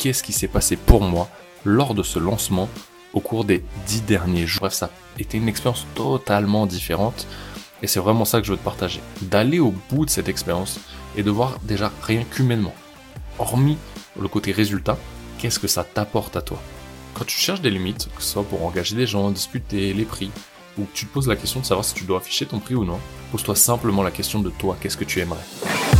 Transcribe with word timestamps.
qu'est-ce 0.00 0.22
qui 0.22 0.32
s'est 0.32 0.48
passé 0.48 0.76
pour 0.76 1.02
moi 1.02 1.28
lors 1.64 1.94
de 1.94 2.02
ce 2.02 2.18
lancement 2.18 2.70
au 3.12 3.20
cours 3.20 3.44
des 3.44 3.62
dix 3.86 4.00
derniers 4.00 4.46
jours. 4.46 4.62
Bref, 4.62 4.72
ça 4.72 4.86
a 4.86 5.20
été 5.20 5.36
une 5.36 5.46
expérience 5.46 5.86
totalement 5.94 6.64
différente 6.66 7.26
et 7.82 7.86
c'est 7.86 8.00
vraiment 8.00 8.24
ça 8.24 8.40
que 8.40 8.46
je 8.46 8.52
veux 8.52 8.58
te 8.58 8.64
partager. 8.64 9.00
D'aller 9.20 9.58
au 9.58 9.74
bout 9.90 10.06
de 10.06 10.10
cette 10.10 10.30
expérience 10.30 10.80
et 11.16 11.22
de 11.22 11.30
voir 11.30 11.58
déjà 11.64 11.92
rien 12.02 12.24
qu'humainement, 12.24 12.74
hormis 13.38 13.76
le 14.18 14.26
côté 14.26 14.52
résultat, 14.52 14.96
qu'est-ce 15.38 15.58
que 15.58 15.68
ça 15.68 15.84
t'apporte 15.84 16.34
à 16.34 16.40
toi? 16.40 16.60
Quand 17.12 17.26
tu 17.26 17.38
cherches 17.38 17.60
des 17.60 17.70
limites, 17.70 18.08
que 18.16 18.22
ce 18.22 18.32
soit 18.32 18.44
pour 18.44 18.64
engager 18.64 18.96
des 18.96 19.06
gens, 19.06 19.30
discuter 19.30 19.92
les 19.92 20.04
prix, 20.04 20.30
ou 20.78 20.84
que 20.84 20.94
tu 20.94 21.06
te 21.06 21.12
poses 21.12 21.28
la 21.28 21.36
question 21.36 21.60
de 21.60 21.66
savoir 21.66 21.84
si 21.84 21.92
tu 21.92 22.04
dois 22.04 22.18
afficher 22.18 22.46
ton 22.46 22.58
prix 22.58 22.74
ou 22.74 22.84
non, 22.84 22.98
pose-toi 23.32 23.54
simplement 23.54 24.02
la 24.02 24.10
question 24.10 24.40
de 24.40 24.48
toi, 24.48 24.78
qu'est-ce 24.80 24.96
que 24.96 25.04
tu 25.04 25.20
aimerais? 25.20 25.99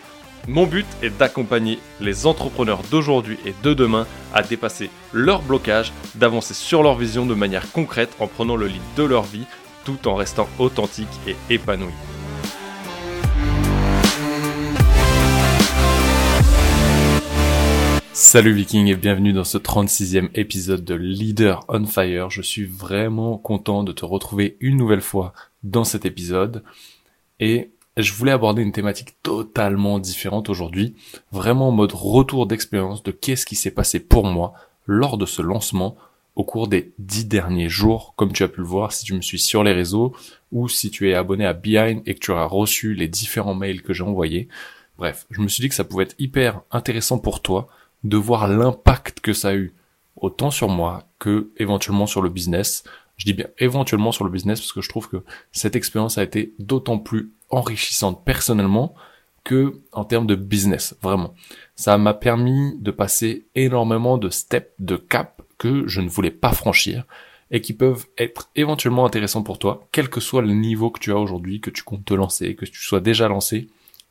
Mon 0.47 0.65
but 0.65 0.87
est 1.03 1.11
d'accompagner 1.11 1.77
les 1.99 2.25
entrepreneurs 2.25 2.81
d'aujourd'hui 2.89 3.37
et 3.45 3.53
de 3.61 3.75
demain 3.75 4.07
à 4.33 4.41
dépasser 4.41 4.89
leurs 5.13 5.43
blocages, 5.43 5.93
d'avancer 6.15 6.55
sur 6.55 6.81
leur 6.81 6.97
vision 6.97 7.27
de 7.27 7.35
manière 7.35 7.71
concrète 7.71 8.15
en 8.19 8.25
prenant 8.25 8.55
le 8.55 8.65
lead 8.65 8.81
de 8.97 9.03
leur 9.03 9.21
vie 9.21 9.45
tout 9.85 10.07
en 10.07 10.15
restant 10.15 10.49
authentique 10.57 11.07
et 11.27 11.35
épanoui. 11.53 11.91
Salut 18.13 18.53
Viking 18.53 18.87
et 18.87 18.95
bienvenue 18.95 19.33
dans 19.33 19.43
ce 19.43 19.59
36e 19.59 20.29
épisode 20.33 20.83
de 20.83 20.95
Leader 20.95 21.65
on 21.69 21.85
Fire. 21.85 22.31
Je 22.31 22.41
suis 22.41 22.65
vraiment 22.65 23.37
content 23.37 23.83
de 23.83 23.91
te 23.91 24.05
retrouver 24.05 24.57
une 24.59 24.77
nouvelle 24.77 25.01
fois 25.01 25.33
dans 25.63 25.83
cet 25.83 26.05
épisode. 26.05 26.63
Et 27.39 27.71
je 27.97 28.13
voulais 28.13 28.31
aborder 28.31 28.61
une 28.61 28.71
thématique 28.71 29.15
totalement 29.21 29.99
différente 29.99 30.49
aujourd'hui, 30.49 30.95
vraiment 31.31 31.69
en 31.69 31.71
mode 31.71 31.91
retour 31.93 32.47
d'expérience 32.47 33.03
de 33.03 33.11
qu'est-ce 33.11 33.45
qui 33.45 33.55
s'est 33.55 33.71
passé 33.71 33.99
pour 33.99 34.25
moi 34.25 34.53
lors 34.85 35.17
de 35.17 35.25
ce 35.25 35.41
lancement 35.41 35.95
au 36.35 36.43
cours 36.43 36.67
des 36.67 36.93
dix 36.97 37.25
derniers 37.25 37.69
jours, 37.69 38.13
comme 38.15 38.31
tu 38.31 38.43
as 38.43 38.47
pu 38.47 38.61
le 38.61 38.65
voir 38.65 38.93
si 38.93 39.03
tu 39.03 39.13
me 39.13 39.21
suis 39.21 39.39
sur 39.39 39.63
les 39.63 39.73
réseaux 39.73 40.15
ou 40.51 40.69
si 40.69 40.89
tu 40.89 41.09
es 41.09 41.13
abonné 41.13 41.45
à 41.45 41.53
Behind 41.53 42.01
et 42.05 42.13
que 42.13 42.19
tu 42.19 42.31
as 42.31 42.45
reçu 42.45 42.93
les 42.93 43.07
différents 43.07 43.53
mails 43.53 43.81
que 43.81 43.93
j'ai 43.93 44.03
envoyés. 44.03 44.47
Bref, 44.97 45.25
je 45.29 45.41
me 45.41 45.47
suis 45.47 45.61
dit 45.61 45.69
que 45.69 45.75
ça 45.75 45.83
pouvait 45.83 46.03
être 46.03 46.15
hyper 46.19 46.61
intéressant 46.71 47.19
pour 47.19 47.41
toi 47.41 47.67
de 48.03 48.17
voir 48.17 48.47
l'impact 48.47 49.19
que 49.19 49.33
ça 49.33 49.49
a 49.49 49.55
eu 49.55 49.73
autant 50.15 50.51
sur 50.51 50.69
moi 50.69 51.03
que 51.19 51.51
éventuellement 51.57 52.07
sur 52.07 52.21
le 52.21 52.29
business. 52.29 52.83
Je 53.21 53.25
dis 53.27 53.33
bien 53.33 53.49
éventuellement 53.59 54.11
sur 54.11 54.23
le 54.23 54.31
business 54.31 54.59
parce 54.59 54.73
que 54.73 54.81
je 54.81 54.89
trouve 54.89 55.07
que 55.07 55.23
cette 55.51 55.75
expérience 55.75 56.17
a 56.17 56.23
été 56.23 56.55
d'autant 56.57 56.97
plus 56.97 57.33
enrichissante 57.51 58.25
personnellement 58.25 58.95
que 59.43 59.79
en 59.91 60.05
termes 60.05 60.25
de 60.25 60.33
business, 60.33 60.95
vraiment. 61.03 61.35
Ça 61.75 61.99
m'a 61.99 62.15
permis 62.15 62.73
de 62.79 62.89
passer 62.89 63.45
énormément 63.53 64.17
de 64.17 64.29
steps, 64.29 64.73
de 64.79 64.95
cap 64.95 65.43
que 65.59 65.87
je 65.87 66.01
ne 66.01 66.09
voulais 66.09 66.31
pas 66.31 66.51
franchir 66.51 67.05
et 67.51 67.61
qui 67.61 67.73
peuvent 67.73 68.07
être 68.17 68.49
éventuellement 68.55 69.05
intéressants 69.05 69.43
pour 69.43 69.59
toi, 69.59 69.87
quel 69.91 70.09
que 70.09 70.19
soit 70.19 70.41
le 70.41 70.53
niveau 70.53 70.89
que 70.89 70.99
tu 70.99 71.11
as 71.11 71.17
aujourd'hui, 71.17 71.61
que 71.61 71.69
tu 71.69 71.83
comptes 71.83 72.05
te 72.05 72.15
lancer, 72.15 72.55
que 72.55 72.65
tu 72.65 72.81
sois 72.81 73.01
déjà 73.01 73.27
lancé 73.27 73.67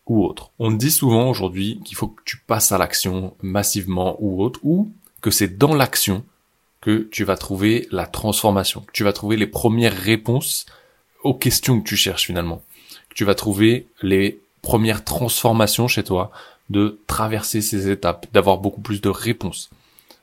ou 0.06 0.24
autre. 0.24 0.52
On 0.60 0.70
dit 0.70 0.92
souvent 0.92 1.28
aujourd'hui 1.28 1.80
qu'il 1.84 1.96
faut 1.96 2.06
que 2.06 2.22
tu 2.24 2.36
passes 2.36 2.70
à 2.70 2.78
l'action 2.78 3.36
massivement 3.42 4.16
ou 4.20 4.40
autre, 4.40 4.60
ou 4.62 4.92
que 5.20 5.32
c'est 5.32 5.58
dans 5.58 5.74
l'action 5.74 6.24
que 6.80 7.08
tu 7.10 7.24
vas 7.24 7.36
trouver 7.36 7.88
la 7.90 8.06
transformation, 8.06 8.80
que 8.80 8.92
tu 8.92 9.04
vas 9.04 9.12
trouver 9.12 9.36
les 9.36 9.46
premières 9.46 9.96
réponses 9.96 10.66
aux 11.22 11.34
questions 11.34 11.80
que 11.80 11.88
tu 11.88 11.96
cherches 11.96 12.26
finalement 12.26 12.62
tu 13.14 13.24
vas 13.24 13.34
trouver 13.34 13.86
les 14.02 14.38
premières 14.62 15.04
transformations 15.04 15.88
chez 15.88 16.04
toi, 16.04 16.30
de 16.68 16.98
traverser 17.06 17.60
ces 17.60 17.90
étapes, 17.90 18.26
d'avoir 18.32 18.58
beaucoup 18.58 18.80
plus 18.80 19.00
de 19.00 19.08
réponses. 19.08 19.70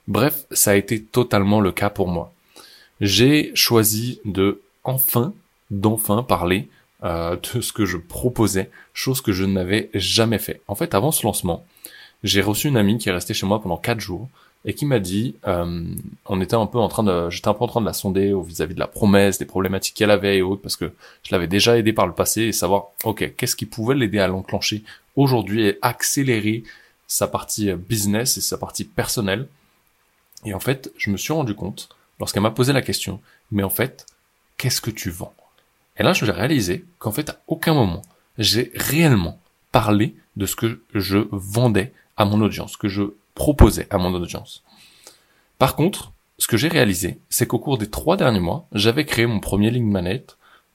Bref, 0.08 0.46
ça 0.52 0.72
a 0.72 0.76
été 0.76 1.04
totalement 1.04 1.60
le 1.60 1.72
cas 1.72 1.90
pour 1.90 2.08
moi. 2.08 2.34
J'ai 3.02 3.52
choisi 3.54 4.22
de 4.26 4.62
enfin, 4.84 5.34
d'enfin 5.70 6.24
parler 6.24 6.70
euh, 7.04 7.36
de 7.36 7.62
ce 7.62 7.74
que 7.74 7.86
je 7.86 7.98
proposais, 7.98 8.72
chose 8.94 9.22
que 9.22 9.34
je 9.34 9.44
n'avais 9.44 9.90
jamais 9.94 10.40
fait. 10.40 10.62
En 10.68 10.76
fait, 10.76 10.96
avant 10.96 11.12
ce 11.12 11.26
lancement, 11.26 11.66
j'ai 12.24 12.42
reçu 12.42 12.70
une 12.70 12.78
amie 12.78 12.98
qui 12.98 13.10
est 13.10 13.12
restée 13.12 13.34
chez 13.34 13.46
moi 13.46 13.62
pendant 13.62 13.78
quatre 13.78 14.00
jours 14.00 14.30
et 14.68 14.74
qui 14.74 14.86
m'a 14.86 15.00
dit, 15.00 15.36
euh, 15.48 15.86
on 16.26 16.42
était 16.42 16.56
un 16.56 16.66
peu 16.66 16.78
en 16.78 16.90
train 16.90 17.02
de, 17.02 17.30
j'étais 17.30 17.48
un 17.48 17.54
peu 17.54 17.64
en 17.64 17.68
train 17.68 17.80
de 17.82 17.86
la 17.86 17.94
sonder 17.94 18.34
vis-à-vis 18.46 18.76
de 18.76 18.80
la 18.80 18.88
promesse, 18.88 19.40
des 19.40 19.46
problématiques 19.46 19.96
qu'elle 19.96 20.12
avait 20.12 20.38
et 20.38 20.42
autres, 20.42 20.62
parce 20.62 20.76
que 20.76 20.92
je 21.24 21.34
l'avais 21.34 21.48
déjà 21.48 21.78
aidé 21.78 21.94
par 21.94 22.06
le 22.06 22.14
passé 22.14 22.42
et 22.44 22.52
savoir, 22.52 22.88
ok, 23.06 23.34
qu'est-ce 23.38 23.56
qui 23.56 23.66
pouvait 23.66 23.96
l'aider 23.96 24.20
à 24.20 24.28
l'enclencher 24.28 24.84
aujourd'hui 25.16 25.66
et 25.66 25.80
accélérer 25.82 26.64
sa 27.08 27.28
partie 27.28 27.74
business 27.74 28.38
et 28.38 28.42
sa 28.42 28.58
partie 28.58 28.84
personnelle. 28.84 29.48
Et 30.46 30.54
en 30.54 30.60
fait, 30.60 30.92
je 30.98 31.10
me 31.10 31.18
suis 31.18 31.32
rendu 31.32 31.56
compte, 31.56 31.88
lorsqu'elle 32.20 32.44
m'a 32.44 32.52
posé 32.52 32.74
la 32.74 32.82
question, 32.82 33.22
mais 33.52 33.64
en 33.64 33.70
fait, 33.70 34.06
qu'est-ce 34.58 34.82
que 34.82 34.92
tu 34.92 35.10
vends? 35.10 35.34
Et 35.98 36.04
là, 36.04 36.12
je 36.12 36.26
l'ai 36.26 36.32
réalisé 36.32 36.84
qu'en 37.00 37.14
fait, 37.14 37.30
à 37.30 37.40
aucun 37.48 37.74
moment, 37.74 38.02
j'ai 38.38 38.72
réellement 38.76 39.40
parlé 39.72 40.16
de 40.36 40.46
ce 40.46 40.58
que 40.58 40.82
je 40.94 41.20
vendais 41.32 41.94
à 42.18 42.26
mon 42.26 42.42
audience, 42.42 42.78
que 42.78 42.90
je 42.90 43.04
proposé 43.38 43.88
à 43.90 43.98
mon 43.98 44.14
audience. 44.14 44.64
Par 45.60 45.76
contre, 45.76 46.14
ce 46.38 46.48
que 46.48 46.58
j'ai 46.58 46.68
réalisé, 46.68 47.20
c'est 47.30 47.48
qu'au 47.48 47.60
cours 47.60 47.78
des 47.78 47.90
trois 47.90 48.18
derniers 48.18 48.40
mois, 48.40 48.68
j'avais 48.74 49.06
créé 49.06 49.26
mon 49.26 49.40
premier 49.40 49.72
link 49.72 49.86
magnet, 49.86 50.26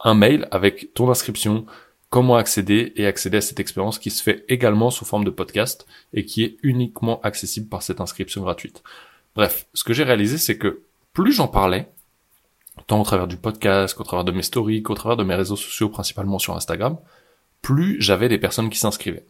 un 0.00 0.14
mail 0.14 0.48
avec 0.50 0.94
ton 0.94 1.10
inscription, 1.10 1.66
comment 2.10 2.36
accéder 2.36 2.92
et 2.96 3.06
accéder 3.06 3.38
à 3.38 3.40
cette 3.40 3.60
expérience 3.60 3.98
qui 3.98 4.10
se 4.10 4.22
fait 4.22 4.44
également 4.48 4.90
sous 4.90 5.04
forme 5.04 5.24
de 5.24 5.30
podcast 5.30 5.86
et 6.12 6.24
qui 6.24 6.44
est 6.44 6.56
uniquement 6.62 7.20
accessible 7.22 7.68
par 7.68 7.82
cette 7.82 8.00
inscription 8.00 8.42
gratuite. 8.42 8.82
Bref, 9.34 9.66
ce 9.72 9.84
que 9.84 9.94
j'ai 9.94 10.04
réalisé, 10.04 10.36
c'est 10.36 10.58
que 10.58 10.82
plus 11.14 11.32
j'en 11.32 11.48
parlais, 11.48 11.88
tant 12.86 13.00
au 13.00 13.04
travers 13.04 13.26
du 13.26 13.36
podcast 13.36 13.94
qu'au 13.94 14.04
travers 14.04 14.24
de 14.24 14.32
mes 14.32 14.42
stories, 14.42 14.82
qu'au 14.82 14.94
travers 14.94 15.16
de 15.16 15.24
mes 15.24 15.34
réseaux 15.34 15.56
sociaux, 15.56 15.88
principalement 15.88 16.38
sur 16.38 16.54
Instagram, 16.54 16.98
plus 17.62 18.00
j'avais 18.00 18.28
des 18.28 18.38
personnes 18.38 18.70
qui 18.70 18.78
s'inscrivaient. 18.78 19.26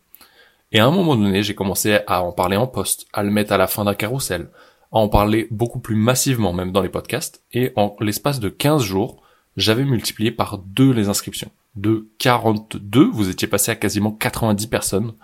Et 0.72 0.80
à 0.80 0.86
un 0.86 0.91
moment 0.91 1.16
donné, 1.16 1.42
j'ai 1.42 1.54
commencé 1.54 2.00
à 2.06 2.22
en 2.22 2.32
parler 2.32 2.56
en 2.56 2.66
post, 2.66 3.06
à 3.12 3.22
le 3.22 3.30
mettre 3.30 3.53
à 3.53 3.59
la 3.59 3.66
fin 3.66 3.84
d'un 3.84 3.94
carrousel, 3.94 4.48
à 4.92 4.98
en 4.98 5.08
parler 5.08 5.48
beaucoup 5.50 5.80
plus 5.80 5.97
massivement 5.97 6.53
même 6.53 6.72
dans 6.72 6.82
les 6.82 6.88
podcasts, 6.88 7.42
et 7.53 7.72
en 7.76 7.97
l'espace 8.00 8.41
de 8.41 8.48
15 8.48 8.82
jours, 8.82 9.22
j'avais 9.56 9.84
multiplié 9.84 10.30
par 10.30 10.58
deux 10.58 10.92
les 10.92 11.08
inscriptions. 11.08 11.50
De 11.75 12.08
42, 12.19 13.04
vous 13.04 13.30
étiez 13.30 13.48
passé 13.48 13.70
à 13.70 13.76
quasiment 13.76 14.12
90 14.12 14.66
personnes. 14.66 15.14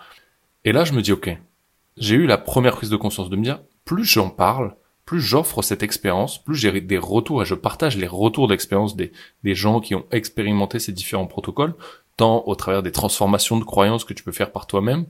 Et 0.65 0.73
là, 0.73 0.85
je 0.85 0.93
me 0.93 1.03
dis, 1.03 1.13
ok, 1.13 1.37
j'ai 1.97 2.17
eu 2.17 2.27
la 2.27 2.39
première 2.39 2.77
prise 2.77 2.91
de 2.91 2.97
conscience 2.97 3.31
de 3.31 3.37
me 3.37 3.45
dire, 3.45 3.61
plus 3.85 4.05
j'en 4.05 4.31
parle, 4.31 4.75
plus 5.05 5.21
j'offre 5.21 5.63
cette 5.63 5.83
expérience, 5.83 6.43
plus 6.43 6.55
j'ai 6.55 6.81
des 6.81 6.99
retours 6.99 7.43
et 7.43 7.47
je 7.47 7.55
partage 7.55 7.97
les 7.97 8.07
retours 8.07 8.49
d'expérience 8.49 8.97
des, 8.97 9.13
des 9.45 9.55
gens 9.55 9.81
qui 9.81 9.95
ont 9.95 10.05
expérimenté 10.11 10.79
ces 10.79 10.93
différents 10.93 11.27
protocoles, 11.27 11.75
tant 12.17 12.43
au 12.47 12.55
travers 12.55 12.83
des 12.83 12.93
transformations 12.93 13.59
de 13.59 13.65
croyances 13.65 14.05
que 14.05 14.13
tu 14.13 14.23
peux 14.23 14.33
faire 14.33 14.53
par 14.53 14.67
toi-même, 14.67 15.07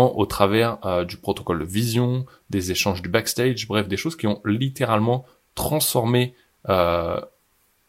au 0.00 0.26
travers 0.26 0.78
euh, 0.84 1.04
du 1.04 1.16
protocole 1.16 1.60
de 1.60 1.64
vision, 1.64 2.26
des 2.50 2.70
échanges 2.70 3.02
du 3.02 3.08
backstage, 3.08 3.66
bref, 3.66 3.88
des 3.88 3.96
choses 3.96 4.16
qui 4.16 4.26
ont 4.26 4.40
littéralement 4.44 5.24
transformé 5.54 6.34
euh, 6.68 7.20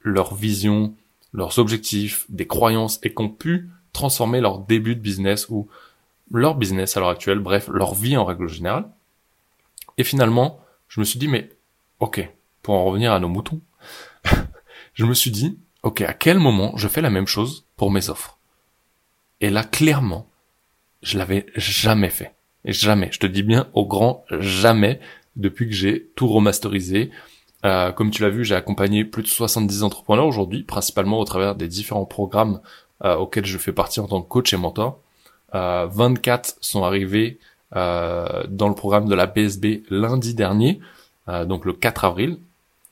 leur 0.01 0.35
vision, 0.35 0.95
leurs 1.33 1.59
objectifs, 1.59 2.25
des 2.29 2.47
croyances 2.47 3.00
et 3.03 3.13
qui 3.13 3.21
ont 3.21 3.29
pu 3.29 3.69
transformer 3.94 4.41
leur 4.41 4.59
début 4.59 4.95
de 4.95 5.01
business 5.01 5.47
ou 5.50 5.67
leur 6.31 6.55
business 6.55 6.97
à 6.97 7.00
l'heure 7.00 7.09
actuelle, 7.09 7.39
bref, 7.39 7.69
leur 7.71 7.94
vie 7.94 8.17
en 8.17 8.25
règle 8.25 8.50
générale. 8.50 8.85
Et 9.97 10.03
finalement, 10.03 10.59
je 10.88 11.00
me 11.00 11.05
suis 11.05 11.19
dit, 11.19 11.27
mais 11.27 11.50
ok, 12.00 12.27
pour 12.61 12.75
en 12.75 12.85
revenir 12.85 13.13
à 13.13 13.19
nos 13.19 13.29
moutons, 13.29 13.61
je 14.94 15.05
me 15.05 15.13
suis 15.13 15.31
dit, 15.31 15.57
ok, 15.83 16.01
à 16.01 16.13
quel 16.13 16.39
moment 16.39 16.75
je 16.75 16.88
fais 16.88 17.01
la 17.01 17.09
même 17.09 17.27
chose 17.27 17.65
pour 17.77 17.91
mes 17.91 18.09
offres? 18.09 18.39
Et 19.41 19.50
là, 19.50 19.63
clairement, 19.63 20.27
je 21.03 21.17
l'avais 21.17 21.45
jamais 21.55 22.09
fait. 22.09 22.33
Jamais, 22.65 23.09
je 23.11 23.19
te 23.19 23.27
dis 23.27 23.44
bien 23.44 23.67
au 23.73 23.85
grand 23.85 24.25
jamais 24.39 25.00
depuis 25.35 25.67
que 25.67 25.73
j'ai 25.73 26.07
tout 26.15 26.27
remasterisé. 26.27 27.11
Euh, 27.65 27.91
comme 27.91 28.09
tu 28.09 28.21
l'as 28.21 28.29
vu, 28.29 28.44
j'ai 28.44 28.55
accompagné 28.55 29.05
plus 29.05 29.23
de 29.23 29.27
70 29.27 29.83
entrepreneurs 29.83 30.25
aujourd'hui, 30.25 30.63
principalement 30.63 31.19
au 31.19 31.25
travers 31.25 31.55
des 31.55 31.67
différents 31.67 32.05
programmes 32.05 32.61
euh, 33.03 33.15
auxquels 33.15 33.45
je 33.45 33.57
fais 33.57 33.73
partie 33.73 34.00
en 34.00 34.07
tant 34.07 34.21
que 34.21 34.27
coach 34.27 34.53
et 34.53 34.57
mentor. 34.57 35.00
Euh, 35.55 35.88
24 35.91 36.57
sont 36.61 36.83
arrivés 36.83 37.38
euh, 37.75 38.44
dans 38.47 38.69
le 38.69 38.75
programme 38.75 39.07
de 39.07 39.15
la 39.15 39.27
BSB 39.27 39.83
lundi 39.89 40.33
dernier, 40.33 40.79
donc 41.27 41.63
le 41.65 41.73
4 41.73 42.05
avril. 42.05 42.38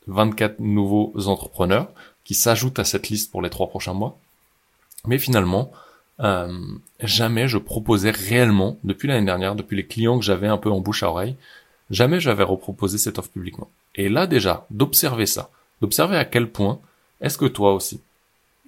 24 0.08 0.60
nouveaux 0.60 1.14
entrepreneurs 1.28 1.88
qui 2.24 2.34
s'ajoutent 2.34 2.80
à 2.80 2.84
cette 2.84 3.10
liste 3.10 3.32
pour 3.32 3.42
les 3.42 3.50
trois 3.50 3.68
prochains 3.68 3.94
mois. 3.94 4.18
Mais 5.06 5.18
finalement, 5.18 5.72
euh, 6.20 6.58
jamais 7.00 7.48
je 7.48 7.58
proposais 7.58 8.12
réellement, 8.12 8.78
depuis 8.84 9.08
l'année 9.08 9.26
dernière, 9.26 9.56
depuis 9.56 9.78
les 9.78 9.86
clients 9.86 10.20
que 10.20 10.26
j'avais 10.26 10.48
un 10.48 10.58
peu 10.58 10.70
en 10.70 10.82
bouche 10.82 11.04
à 11.04 11.10
oreille, 11.10 11.36
jamais 11.90 12.20
j'avais 12.20 12.44
reproposé 12.44 12.98
cette 12.98 13.18
offre 13.18 13.30
publiquement. 13.30 13.70
Et 13.96 14.10
là 14.10 14.28
déjà, 14.28 14.66
d'observer 14.70 15.26
ça, 15.26 15.50
d'observer 15.82 16.18
à 16.18 16.26
quel 16.26 16.50
point 16.50 16.80
est-ce 17.22 17.38
que 17.38 17.46
toi 17.46 17.74
aussi, 17.74 18.02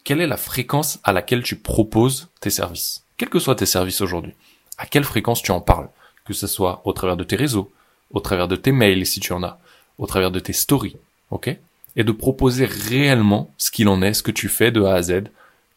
quelle 0.03 0.21
est 0.21 0.27
la 0.27 0.37
fréquence 0.37 0.99
à 1.03 1.13
laquelle 1.13 1.43
tu 1.43 1.55
proposes 1.55 2.29
tes 2.39 2.49
services, 2.49 3.03
quels 3.17 3.29
que 3.29 3.39
soient 3.39 3.55
tes 3.55 3.65
services 3.65 4.01
aujourd'hui, 4.01 4.33
à 4.77 4.85
quelle 4.85 5.03
fréquence 5.03 5.41
tu 5.41 5.51
en 5.51 5.61
parles, 5.61 5.89
que 6.25 6.33
ce 6.33 6.47
soit 6.47 6.81
au 6.85 6.93
travers 6.93 7.17
de 7.17 7.23
tes 7.23 7.35
réseaux, 7.35 7.71
au 8.11 8.19
travers 8.19 8.47
de 8.47 8.55
tes 8.55 8.71
mails 8.71 9.05
si 9.05 9.19
tu 9.19 9.33
en 9.33 9.43
as, 9.43 9.59
au 9.97 10.07
travers 10.07 10.31
de 10.31 10.39
tes 10.39 10.53
stories, 10.53 10.97
ok? 11.31 11.55
Et 11.95 12.03
de 12.03 12.11
proposer 12.11 12.65
réellement 12.65 13.53
ce 13.57 13.71
qu'il 13.71 13.87
en 13.87 14.01
est, 14.01 14.13
ce 14.13 14.23
que 14.23 14.31
tu 14.31 14.49
fais 14.49 14.71
de 14.71 14.83
A 14.83 14.95
à 14.95 15.01
Z, 15.01 15.23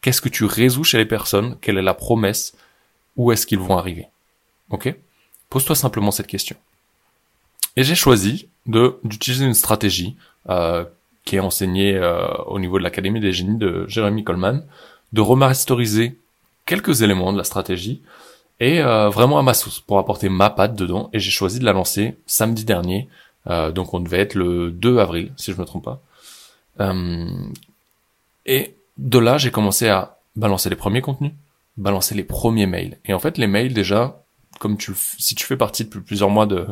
qu'est-ce 0.01 0.21
que 0.21 0.29
tu 0.29 0.45
résous 0.45 0.83
chez 0.83 0.97
les 0.97 1.05
personnes, 1.05 1.57
quelle 1.61 1.77
est 1.77 1.83
la 1.83 1.93
promesse, 1.93 2.53
où 3.15 3.31
est-ce 3.31 3.47
qu'ils 3.47 3.59
vont 3.59 3.77
arriver, 3.77 4.07
ok? 4.69 4.95
Pose-toi 5.49 5.75
simplement 5.75 6.11
cette 6.11 6.27
question. 6.27 6.55
Et 7.75 7.83
j'ai 7.83 7.95
choisi 7.95 8.47
de 8.65 8.99
d'utiliser 9.03 9.45
une 9.45 9.53
stratégie 9.53 10.15
euh, 10.49 10.83
qui 11.25 11.35
est 11.35 11.39
enseignée 11.39 11.95
euh, 11.95 12.27
au 12.47 12.59
niveau 12.59 12.77
de 12.77 12.83
l'Académie 12.83 13.19
des 13.19 13.33
génies 13.33 13.57
de 13.57 13.85
Jeremy 13.87 14.23
Coleman, 14.23 14.63
de 15.13 15.21
remasteriser 15.21 16.17
quelques 16.65 17.01
éléments 17.01 17.33
de 17.33 17.37
la 17.37 17.43
stratégie 17.43 18.01
et 18.59 18.81
euh, 18.81 19.09
vraiment 19.09 19.37
à 19.37 19.43
ma 19.43 19.53
sauce 19.53 19.79
pour 19.79 19.99
apporter 19.99 20.29
ma 20.29 20.49
patte 20.49 20.75
dedans. 20.75 21.09
Et 21.13 21.19
j'ai 21.19 21.31
choisi 21.31 21.59
de 21.59 21.65
la 21.65 21.73
lancer 21.73 22.15
samedi 22.25 22.65
dernier, 22.65 23.07
donc 23.45 23.93
on 23.93 24.01
devait 24.01 24.19
être 24.19 24.35
le 24.35 24.71
2 24.71 24.97
avril 24.97 25.31
si 25.37 25.53
je 25.53 25.57
me 25.57 25.65
trompe 25.65 25.85
pas. 25.85 26.01
et 28.45 28.76
de 28.97 29.19
là, 29.19 29.37
j'ai 29.37 29.51
commencé 29.51 29.87
à 29.87 30.17
balancer 30.35 30.69
les 30.69 30.75
premiers 30.75 31.01
contenus, 31.01 31.31
balancer 31.77 32.15
les 32.15 32.23
premiers 32.23 32.67
mails. 32.67 32.97
Et 33.05 33.13
en 33.13 33.19
fait, 33.19 33.37
les 33.37 33.47
mails 33.47 33.73
déjà, 33.73 34.23
comme 34.59 34.77
tu, 34.77 34.93
si 35.17 35.35
tu 35.35 35.45
fais 35.45 35.57
partie 35.57 35.85
depuis 35.85 36.01
plusieurs 36.01 36.29
mois 36.29 36.45
de 36.45 36.67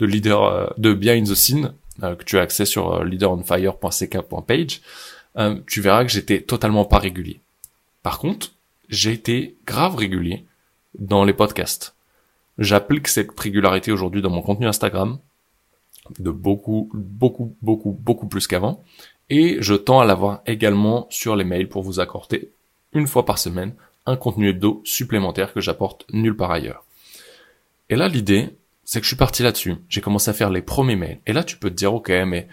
de 0.00 0.06
leader 0.06 0.42
euh, 0.42 0.66
de 0.78 0.92
Behind 0.92 1.28
the 1.28 1.34
Scene 1.34 1.74
euh, 2.02 2.16
que 2.16 2.24
tu 2.24 2.38
as 2.38 2.42
accès 2.42 2.64
sur 2.64 2.94
euh, 2.94 3.04
leaderonfire.ck.page, 3.04 4.80
tu 5.66 5.80
verras 5.80 6.04
que 6.04 6.10
j'étais 6.10 6.40
totalement 6.40 6.84
pas 6.84 6.98
régulier. 6.98 7.40
Par 8.02 8.18
contre, 8.18 8.50
j'ai 8.88 9.12
été 9.12 9.56
grave 9.64 9.94
régulier 9.94 10.44
dans 10.98 11.24
les 11.24 11.32
podcasts. 11.32 11.94
J'applique 12.58 13.06
cette 13.06 13.38
régularité 13.38 13.92
aujourd'hui 13.92 14.22
dans 14.22 14.30
mon 14.30 14.42
contenu 14.42 14.66
Instagram 14.66 15.18
de 16.18 16.32
beaucoup, 16.32 16.90
beaucoup, 16.92 17.54
beaucoup, 17.62 17.92
beaucoup 17.92 18.26
plus 18.26 18.48
qu'avant. 18.48 18.82
Et 19.30 19.58
je 19.60 19.74
tends 19.74 20.00
à 20.00 20.04
l'avoir 20.04 20.42
également 20.46 21.06
sur 21.08 21.36
les 21.36 21.44
mails 21.44 21.68
pour 21.68 21.82
vous 21.82 22.00
accorder 22.00 22.50
une 22.92 23.06
fois 23.06 23.24
par 23.24 23.38
semaine 23.38 23.74
un 24.06 24.16
contenu 24.16 24.48
hebdo 24.48 24.82
supplémentaire 24.84 25.52
que 25.52 25.60
j'apporte 25.60 26.04
nulle 26.12 26.36
part 26.36 26.50
ailleurs. 26.50 26.84
Et 27.88 27.96
là, 27.96 28.08
l'idée, 28.08 28.50
c'est 28.84 28.98
que 28.98 29.04
je 29.04 29.10
suis 29.10 29.16
parti 29.16 29.42
là-dessus. 29.42 29.76
J'ai 29.88 30.00
commencé 30.00 30.30
à 30.30 30.34
faire 30.34 30.50
les 30.50 30.62
premiers 30.62 30.96
mails. 30.96 31.20
Et 31.26 31.32
là, 31.32 31.44
tu 31.44 31.56
peux 31.56 31.70
te 31.70 31.76
dire, 31.76 31.94
ok, 31.94 32.10
mais 32.26 32.48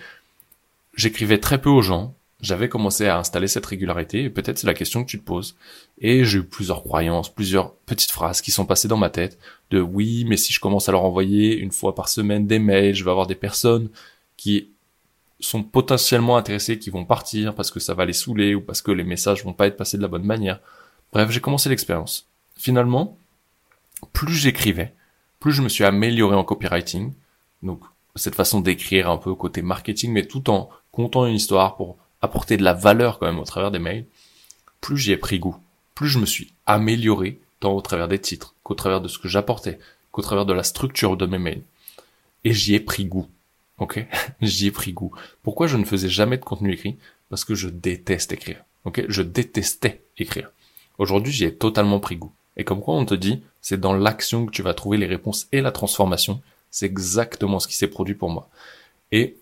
j'écrivais 0.93 1.39
très 1.39 1.59
peu 1.59 1.69
aux 1.69 1.81
gens. 1.81 2.13
J'avais 2.41 2.69
commencé 2.69 3.07
à 3.07 3.17
installer 3.17 3.47
cette 3.47 3.65
régularité, 3.65 4.25
et 4.25 4.29
peut-être 4.29 4.59
c'est 4.59 4.67
la 4.67 4.75
question 4.75 5.03
que 5.03 5.09
tu 5.09 5.17
te 5.17 5.25
poses. 5.25 5.55
Et 5.99 6.23
j'ai 6.23 6.39
eu 6.39 6.43
plusieurs 6.43 6.83
croyances, 6.83 7.33
plusieurs 7.33 7.73
petites 7.73 8.11
phrases 8.11 8.41
qui 8.41 8.51
sont 8.51 8.67
passées 8.67 8.87
dans 8.87 8.97
ma 8.97 9.09
tête 9.09 9.39
de 9.71 9.81
oui, 9.81 10.25
mais 10.27 10.37
si 10.37 10.53
je 10.53 10.59
commence 10.59 10.87
à 10.87 10.91
leur 10.91 11.03
envoyer 11.03 11.57
une 11.57 11.71
fois 11.71 11.95
par 11.95 12.09
semaine 12.09 12.45
des 12.45 12.59
mails, 12.59 12.93
je 12.93 13.03
vais 13.03 13.09
avoir 13.09 13.25
des 13.25 13.33
personnes 13.33 13.89
qui 14.35 14.69
sont 15.39 15.63
potentiellement 15.63 16.37
intéressées, 16.37 16.79
qui 16.79 16.89
vont 16.89 17.05
partir 17.05 17.53
parce 17.53 17.71
que 17.71 17.79
ça 17.79 17.93
va 17.93 18.05
les 18.05 18.13
saouler 18.13 18.55
ou 18.55 18.61
parce 18.61 18.81
que 18.81 18.91
les 18.91 19.03
messages 19.03 19.43
vont 19.43 19.53
pas 19.53 19.67
être 19.67 19.77
passés 19.77 19.97
de 19.97 20.01
la 20.01 20.07
bonne 20.07 20.25
manière. 20.25 20.59
Bref, 21.13 21.29
j'ai 21.29 21.41
commencé 21.41 21.69
l'expérience. 21.69 22.27
Finalement, 22.55 23.17
plus 24.13 24.33
j'écrivais, 24.33 24.93
plus 25.39 25.51
je 25.51 25.61
me 25.61 25.69
suis 25.69 25.83
amélioré 25.83 26.35
en 26.35 26.43
copywriting, 26.43 27.13
donc 27.63 27.81
cette 28.15 28.35
façon 28.35 28.61
d'écrire 28.61 29.09
un 29.09 29.17
peu 29.17 29.33
côté 29.35 29.61
marketing, 29.61 30.11
mais 30.11 30.25
tout 30.25 30.49
en 30.49 30.69
contant 30.91 31.25
une 31.25 31.35
histoire 31.35 31.75
pour 31.75 31.97
apporter 32.21 32.57
de 32.57 32.63
la 32.63 32.73
valeur 32.73 33.19
quand 33.19 33.27
même 33.27 33.39
au 33.39 33.45
travers 33.45 33.71
des 33.71 33.79
mails, 33.79 34.05
plus 34.81 34.97
j'y 34.97 35.11
ai 35.11 35.17
pris 35.17 35.39
goût, 35.39 35.57
plus 35.93 36.09
je 36.09 36.19
me 36.19 36.25
suis 36.25 36.51
amélioré 36.65 37.39
tant 37.59 37.73
au 37.73 37.81
travers 37.81 38.07
des 38.07 38.19
titres 38.19 38.55
qu'au 38.63 38.75
travers 38.75 39.01
de 39.01 39.07
ce 39.07 39.19
que 39.19 39.27
j'apportais, 39.27 39.79
qu'au 40.11 40.21
travers 40.21 40.45
de 40.45 40.53
la 40.53 40.63
structure 40.63 41.17
de 41.17 41.25
mes 41.25 41.37
mails. 41.37 41.63
Et 42.43 42.53
j'y 42.53 42.75
ai 42.75 42.79
pris 42.79 43.05
goût. 43.05 43.27
Ok 43.77 44.05
J'y 44.41 44.67
ai 44.67 44.71
pris 44.71 44.93
goût. 44.93 45.13
Pourquoi 45.43 45.67
je 45.67 45.77
ne 45.77 45.85
faisais 45.85 46.09
jamais 46.09 46.37
de 46.37 46.43
contenu 46.43 46.73
écrit? 46.73 46.97
Parce 47.29 47.45
que 47.45 47.55
je 47.55 47.69
déteste 47.69 48.31
écrire. 48.31 48.63
Ok? 48.85 49.03
Je 49.07 49.21
détestais 49.21 50.03
écrire. 50.17 50.51
Aujourd'hui, 50.97 51.31
j'y 51.31 51.45
ai 51.45 51.53
totalement 51.53 51.99
pris 51.99 52.15
goût. 52.15 52.31
Et 52.55 52.63
comme 52.63 52.81
quoi 52.81 52.95
on 52.95 53.05
te 53.05 53.13
dit, 53.13 53.43
c'est 53.61 53.79
dans 53.79 53.93
l'action 53.93 54.45
que 54.45 54.51
tu 54.51 54.63
vas 54.63 54.73
trouver 54.73 54.97
les 54.97 55.05
réponses 55.05 55.47
et 55.51 55.61
la 55.61 55.71
transformation. 55.71 56.41
C'est 56.71 56.87
exactement 56.87 57.59
ce 57.59 57.67
qui 57.67 57.75
s'est 57.75 57.87
produit 57.87 58.15
pour 58.15 58.29
moi. 58.29 58.49
Et 59.11 59.37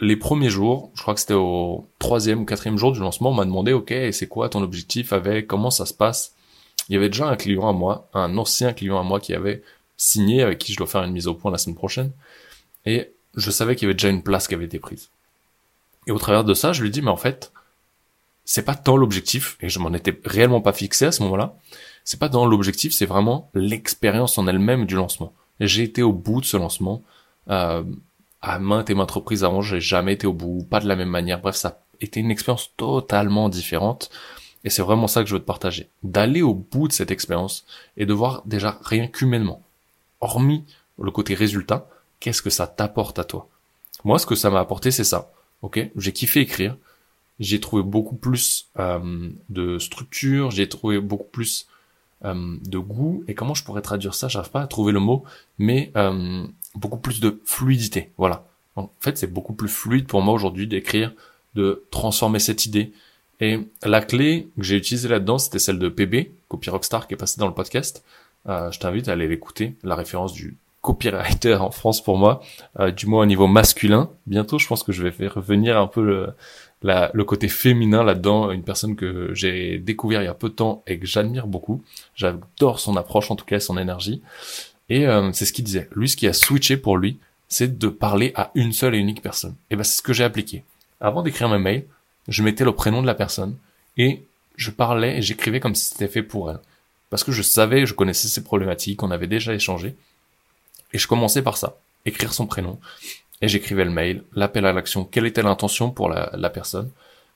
les 0.00 0.16
premiers 0.16 0.50
jours, 0.50 0.90
je 0.94 1.02
crois 1.02 1.14
que 1.14 1.20
c'était 1.20 1.34
au 1.34 1.88
troisième 1.98 2.40
ou 2.40 2.44
quatrième 2.44 2.78
jour 2.78 2.92
du 2.92 3.00
lancement, 3.00 3.30
on 3.30 3.34
m'a 3.34 3.44
demandé, 3.44 3.72
ok, 3.72 3.92
c'est 4.12 4.28
quoi 4.28 4.48
ton 4.48 4.62
objectif 4.62 5.12
avec, 5.12 5.46
comment 5.46 5.70
ça 5.70 5.86
se 5.86 5.94
passe? 5.94 6.34
Il 6.88 6.94
y 6.94 6.96
avait 6.96 7.08
déjà 7.08 7.28
un 7.28 7.36
client 7.36 7.68
à 7.68 7.72
moi, 7.72 8.08
un 8.14 8.36
ancien 8.38 8.72
client 8.72 8.98
à 8.98 9.02
moi 9.02 9.18
qui 9.18 9.34
avait 9.34 9.62
signé, 9.96 10.42
avec 10.42 10.58
qui 10.58 10.72
je 10.72 10.78
dois 10.78 10.86
faire 10.86 11.02
une 11.02 11.12
mise 11.12 11.26
au 11.26 11.34
point 11.34 11.50
la 11.50 11.58
semaine 11.58 11.76
prochaine. 11.76 12.12
Et 12.86 13.12
je 13.36 13.50
savais 13.50 13.76
qu'il 13.76 13.86
y 13.86 13.88
avait 13.88 13.94
déjà 13.94 14.08
une 14.08 14.22
place 14.22 14.48
qui 14.48 14.54
avait 14.54 14.64
été 14.64 14.78
prise. 14.78 15.10
Et 16.06 16.10
au 16.10 16.18
travers 16.18 16.44
de 16.44 16.54
ça, 16.54 16.72
je 16.72 16.82
lui 16.82 16.90
dis, 16.90 17.02
mais 17.02 17.10
en 17.10 17.16
fait, 17.16 17.52
c'est 18.44 18.64
pas 18.64 18.74
tant 18.74 18.96
l'objectif, 18.96 19.58
et 19.60 19.68
je 19.68 19.78
m'en 19.78 19.92
étais 19.92 20.18
réellement 20.24 20.60
pas 20.60 20.72
fixé 20.72 21.06
à 21.06 21.12
ce 21.12 21.22
moment-là, 21.22 21.54
c'est 22.04 22.18
pas 22.18 22.30
dans 22.30 22.46
l'objectif, 22.46 22.94
c'est 22.94 23.04
vraiment 23.04 23.50
l'expérience 23.52 24.38
en 24.38 24.46
elle-même 24.46 24.86
du 24.86 24.94
lancement. 24.94 25.34
J'ai 25.60 25.82
été 25.82 26.02
au 26.02 26.12
bout 26.12 26.40
de 26.40 26.46
ce 26.46 26.56
lancement. 26.56 27.02
Euh, 27.50 27.84
à 28.40 28.58
maintes 28.58 28.88
et 28.88 28.94
maintes 28.94 29.10
reprises 29.10 29.44
avant, 29.44 29.60
j'ai 29.60 29.80
jamais 29.80 30.14
été 30.14 30.26
au 30.26 30.32
bout, 30.32 30.64
pas 30.64 30.80
de 30.80 30.88
la 30.88 30.96
même 30.96 31.10
manière. 31.10 31.40
Bref, 31.40 31.56
ça 31.56 31.68
a 31.68 31.78
été 32.00 32.20
une 32.20 32.30
expérience 32.30 32.70
totalement 32.76 33.48
différente. 33.48 34.10
Et 34.64 34.70
c'est 34.70 34.82
vraiment 34.82 35.06
ça 35.06 35.22
que 35.22 35.28
je 35.28 35.34
veux 35.34 35.40
te 35.40 35.44
partager. 35.44 35.88
D'aller 36.02 36.42
au 36.42 36.54
bout 36.54 36.88
de 36.88 36.92
cette 36.92 37.10
expérience 37.10 37.66
et 37.96 38.06
de 38.06 38.12
voir 38.12 38.42
déjà 38.46 38.78
rien 38.82 39.06
qu'humainement, 39.06 39.62
hormis 40.20 40.64
le 41.00 41.10
côté 41.10 41.34
résultat, 41.34 41.88
qu'est-ce 42.20 42.42
que 42.42 42.50
ça 42.50 42.66
t'apporte 42.66 43.18
à 43.18 43.24
toi? 43.24 43.48
Moi, 44.04 44.18
ce 44.18 44.26
que 44.26 44.34
ça 44.34 44.50
m'a 44.50 44.60
apporté, 44.60 44.90
c'est 44.90 45.04
ça. 45.04 45.32
Ok, 45.62 45.80
j'ai 45.96 46.12
kiffé 46.12 46.40
écrire. 46.40 46.76
J'ai 47.40 47.60
trouvé 47.60 47.82
beaucoup 47.82 48.16
plus 48.16 48.68
euh, 48.78 49.30
de 49.48 49.78
structure. 49.78 50.50
J'ai 50.50 50.68
trouvé 50.68 51.00
beaucoup 51.00 51.28
plus 51.30 51.68
euh, 52.24 52.56
de 52.64 52.78
goût 52.78 53.22
et 53.28 53.34
comment 53.34 53.54
je 53.54 53.62
pourrais 53.62 53.80
traduire 53.80 54.12
ça? 54.12 54.26
J'arrive 54.26 54.50
pas 54.50 54.62
à 54.62 54.66
trouver 54.66 54.90
le 54.90 54.98
mot 54.98 55.22
mais 55.56 55.92
euh, 55.96 56.44
beaucoup 56.74 56.98
plus 56.98 57.20
de 57.20 57.40
fluidité 57.44 58.10
voilà 58.18 58.44
en 58.74 58.90
fait 58.98 59.16
c'est 59.16 59.32
beaucoup 59.32 59.52
plus 59.52 59.68
fluide 59.68 60.08
pour 60.08 60.20
moi 60.20 60.34
aujourd'hui 60.34 60.66
d'écrire 60.66 61.12
de 61.54 61.84
transformer 61.92 62.40
cette 62.40 62.66
idée 62.66 62.92
et 63.38 63.60
la 63.84 64.00
clé 64.00 64.48
que 64.56 64.64
j'ai 64.64 64.78
utilisée 64.78 65.08
là-dedans 65.08 65.38
c'était 65.38 65.60
celle 65.60 65.78
de 65.78 65.88
PB 65.88 66.32
Copy 66.48 66.70
Rockstar 66.70 67.06
qui 67.06 67.14
est 67.14 67.16
passée 67.16 67.38
dans 67.38 67.46
le 67.46 67.54
podcast 67.54 68.02
euh, 68.48 68.72
je 68.72 68.80
t'invite 68.80 69.06
à 69.06 69.12
aller 69.12 69.28
l'écouter 69.28 69.76
la 69.84 69.94
référence 69.94 70.32
du 70.32 70.56
copywriter 70.88 71.54
en 71.54 71.70
France 71.70 72.02
pour 72.02 72.16
moi 72.16 72.42
du 72.96 73.06
moins 73.06 73.22
au 73.22 73.26
niveau 73.26 73.46
masculin 73.46 74.10
bientôt 74.26 74.58
je 74.58 74.66
pense 74.66 74.82
que 74.82 74.92
je 74.92 75.02
vais 75.02 75.10
faire 75.10 75.34
revenir 75.34 75.78
un 75.78 75.86
peu 75.86 76.02
le, 76.02 76.34
le 76.82 77.24
côté 77.24 77.48
féminin 77.48 78.04
là-dedans, 78.04 78.50
une 78.50 78.62
personne 78.62 78.96
que 78.96 79.32
j'ai 79.34 79.78
découvert 79.78 80.22
il 80.22 80.26
y 80.26 80.28
a 80.28 80.34
peu 80.34 80.48
de 80.48 80.54
temps 80.54 80.82
et 80.86 80.98
que 80.98 81.06
j'admire 81.06 81.46
beaucoup. 81.46 81.82
J'adore 82.14 82.80
son 82.80 82.96
approche, 82.96 83.30
en 83.30 83.36
tout 83.36 83.44
cas 83.44 83.60
son 83.60 83.78
énergie. 83.78 84.22
Et 84.88 85.06
euh, 85.06 85.30
c'est 85.32 85.44
ce 85.44 85.52
qu'il 85.52 85.64
disait. 85.64 85.88
Lui, 85.94 86.08
ce 86.08 86.16
qui 86.16 86.26
a 86.26 86.32
switché 86.32 86.76
pour 86.76 86.96
lui, 86.96 87.18
c'est 87.48 87.78
de 87.78 87.88
parler 87.88 88.32
à 88.34 88.50
une 88.54 88.72
seule 88.72 88.94
et 88.94 88.98
unique 88.98 89.22
personne. 89.22 89.54
Et 89.70 89.76
ben 89.76 89.82
c'est 89.82 89.98
ce 89.98 90.02
que 90.02 90.12
j'ai 90.12 90.24
appliqué. 90.24 90.64
Avant 91.00 91.22
d'écrire 91.22 91.48
mes 91.48 91.58
mails, 91.58 91.86
je 92.28 92.42
mettais 92.42 92.64
le 92.64 92.72
prénom 92.72 93.02
de 93.02 93.06
la 93.06 93.14
personne 93.14 93.56
et 93.96 94.22
je 94.56 94.70
parlais 94.70 95.18
et 95.18 95.22
j'écrivais 95.22 95.60
comme 95.60 95.74
si 95.74 95.86
c'était 95.86 96.08
fait 96.08 96.22
pour 96.22 96.50
elle. 96.50 96.60
Parce 97.10 97.24
que 97.24 97.32
je 97.32 97.42
savais, 97.42 97.86
je 97.86 97.94
connaissais 97.94 98.28
ses 98.28 98.44
problématiques, 98.44 99.02
on 99.02 99.10
avait 99.10 99.26
déjà 99.26 99.54
échangé. 99.54 99.96
Et 100.92 100.98
je 100.98 101.06
commençais 101.06 101.42
par 101.42 101.56
ça, 101.56 101.78
écrire 102.04 102.32
son 102.32 102.46
prénom. 102.46 102.78
Et 103.40 103.48
j'écrivais 103.48 103.84
le 103.84 103.90
mail, 103.90 104.24
l'appel 104.34 104.66
à 104.66 104.72
l'action, 104.72 105.04
quelle 105.04 105.26
était 105.26 105.42
l'intention 105.42 105.90
pour 105.90 106.08
la, 106.08 106.50
personne. 106.50 106.90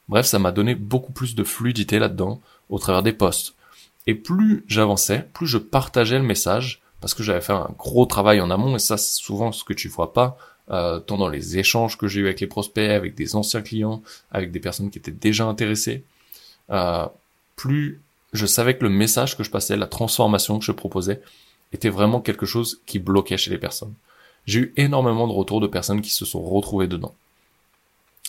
Bref, 0.08 0.26
ça 0.26 0.38
m'a 0.38 0.50
donné 0.52 0.74
beaucoup 0.74 1.12
plus 1.12 1.34
de 1.34 1.44
fluidité 1.44 1.98
là-dedans, 1.98 2.40
au 2.70 2.78
travers 2.78 3.02
des 3.02 3.12
posts, 3.12 3.54
Et 4.06 4.14
plus 4.14 4.64
j'avançais, 4.66 5.28
plus 5.32 5.46
je 5.46 5.58
partageais 5.58 6.18
le 6.18 6.24
message, 6.24 6.80
parce 7.00 7.14
que 7.14 7.22
j'avais 7.22 7.40
fait 7.40 7.52
un 7.52 7.70
gros 7.78 8.06
travail 8.06 8.40
en 8.40 8.50
amont, 8.50 8.74
et 8.74 8.80
ça 8.80 8.96
c'est 8.96 9.20
souvent 9.22 9.52
ce 9.52 9.62
que 9.62 9.72
tu 9.72 9.88
vois 9.88 10.12
pas, 10.12 10.36
euh, 10.70 10.98
tant 10.98 11.18
dans 11.18 11.28
les 11.28 11.58
échanges 11.58 11.98
que 11.98 12.08
j'ai 12.08 12.20
eu 12.20 12.24
avec 12.24 12.40
les 12.40 12.46
prospects, 12.46 12.90
avec 12.90 13.14
des 13.14 13.36
anciens 13.36 13.62
clients, 13.62 14.02
avec 14.32 14.50
des 14.50 14.60
personnes 14.60 14.90
qui 14.90 14.98
étaient 14.98 15.10
déjà 15.10 15.44
intéressées, 15.44 16.02
euh, 16.70 17.06
plus 17.56 18.00
je 18.32 18.46
savais 18.46 18.76
que 18.76 18.84
le 18.84 18.90
message 18.90 19.36
que 19.36 19.44
je 19.44 19.50
passais, 19.50 19.76
la 19.76 19.86
transformation 19.86 20.58
que 20.58 20.64
je 20.64 20.72
proposais, 20.72 21.20
était 21.72 21.88
vraiment 21.88 22.20
quelque 22.20 22.46
chose 22.46 22.80
qui 22.86 22.98
bloquait 22.98 23.36
chez 23.36 23.50
les 23.50 23.58
personnes. 23.58 23.94
J'ai 24.46 24.60
eu 24.60 24.74
énormément 24.76 25.26
de 25.26 25.32
retours 25.32 25.60
de 25.60 25.66
personnes 25.66 26.02
qui 26.02 26.10
se 26.10 26.24
sont 26.24 26.42
retrouvées 26.42 26.88
dedans. 26.88 27.14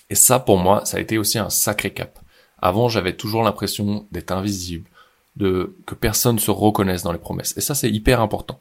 Et 0.09 0.15
ça, 0.15 0.39
pour 0.39 0.57
moi, 0.57 0.85
ça 0.85 0.97
a 0.97 0.99
été 0.99 1.17
aussi 1.17 1.39
un 1.39 1.49
sacré 1.49 1.91
cap. 1.91 2.19
Avant, 2.61 2.89
j'avais 2.89 3.15
toujours 3.15 3.43
l'impression 3.43 4.05
d'être 4.11 4.31
invisible, 4.31 4.89
de 5.35 5.75
que 5.85 5.95
personne 5.95 6.39
se 6.39 6.51
reconnaisse 6.51 7.03
dans 7.03 7.11
les 7.11 7.17
promesses. 7.17 7.57
Et 7.57 7.61
ça, 7.61 7.75
c'est 7.75 7.89
hyper 7.89 8.21
important. 8.21 8.59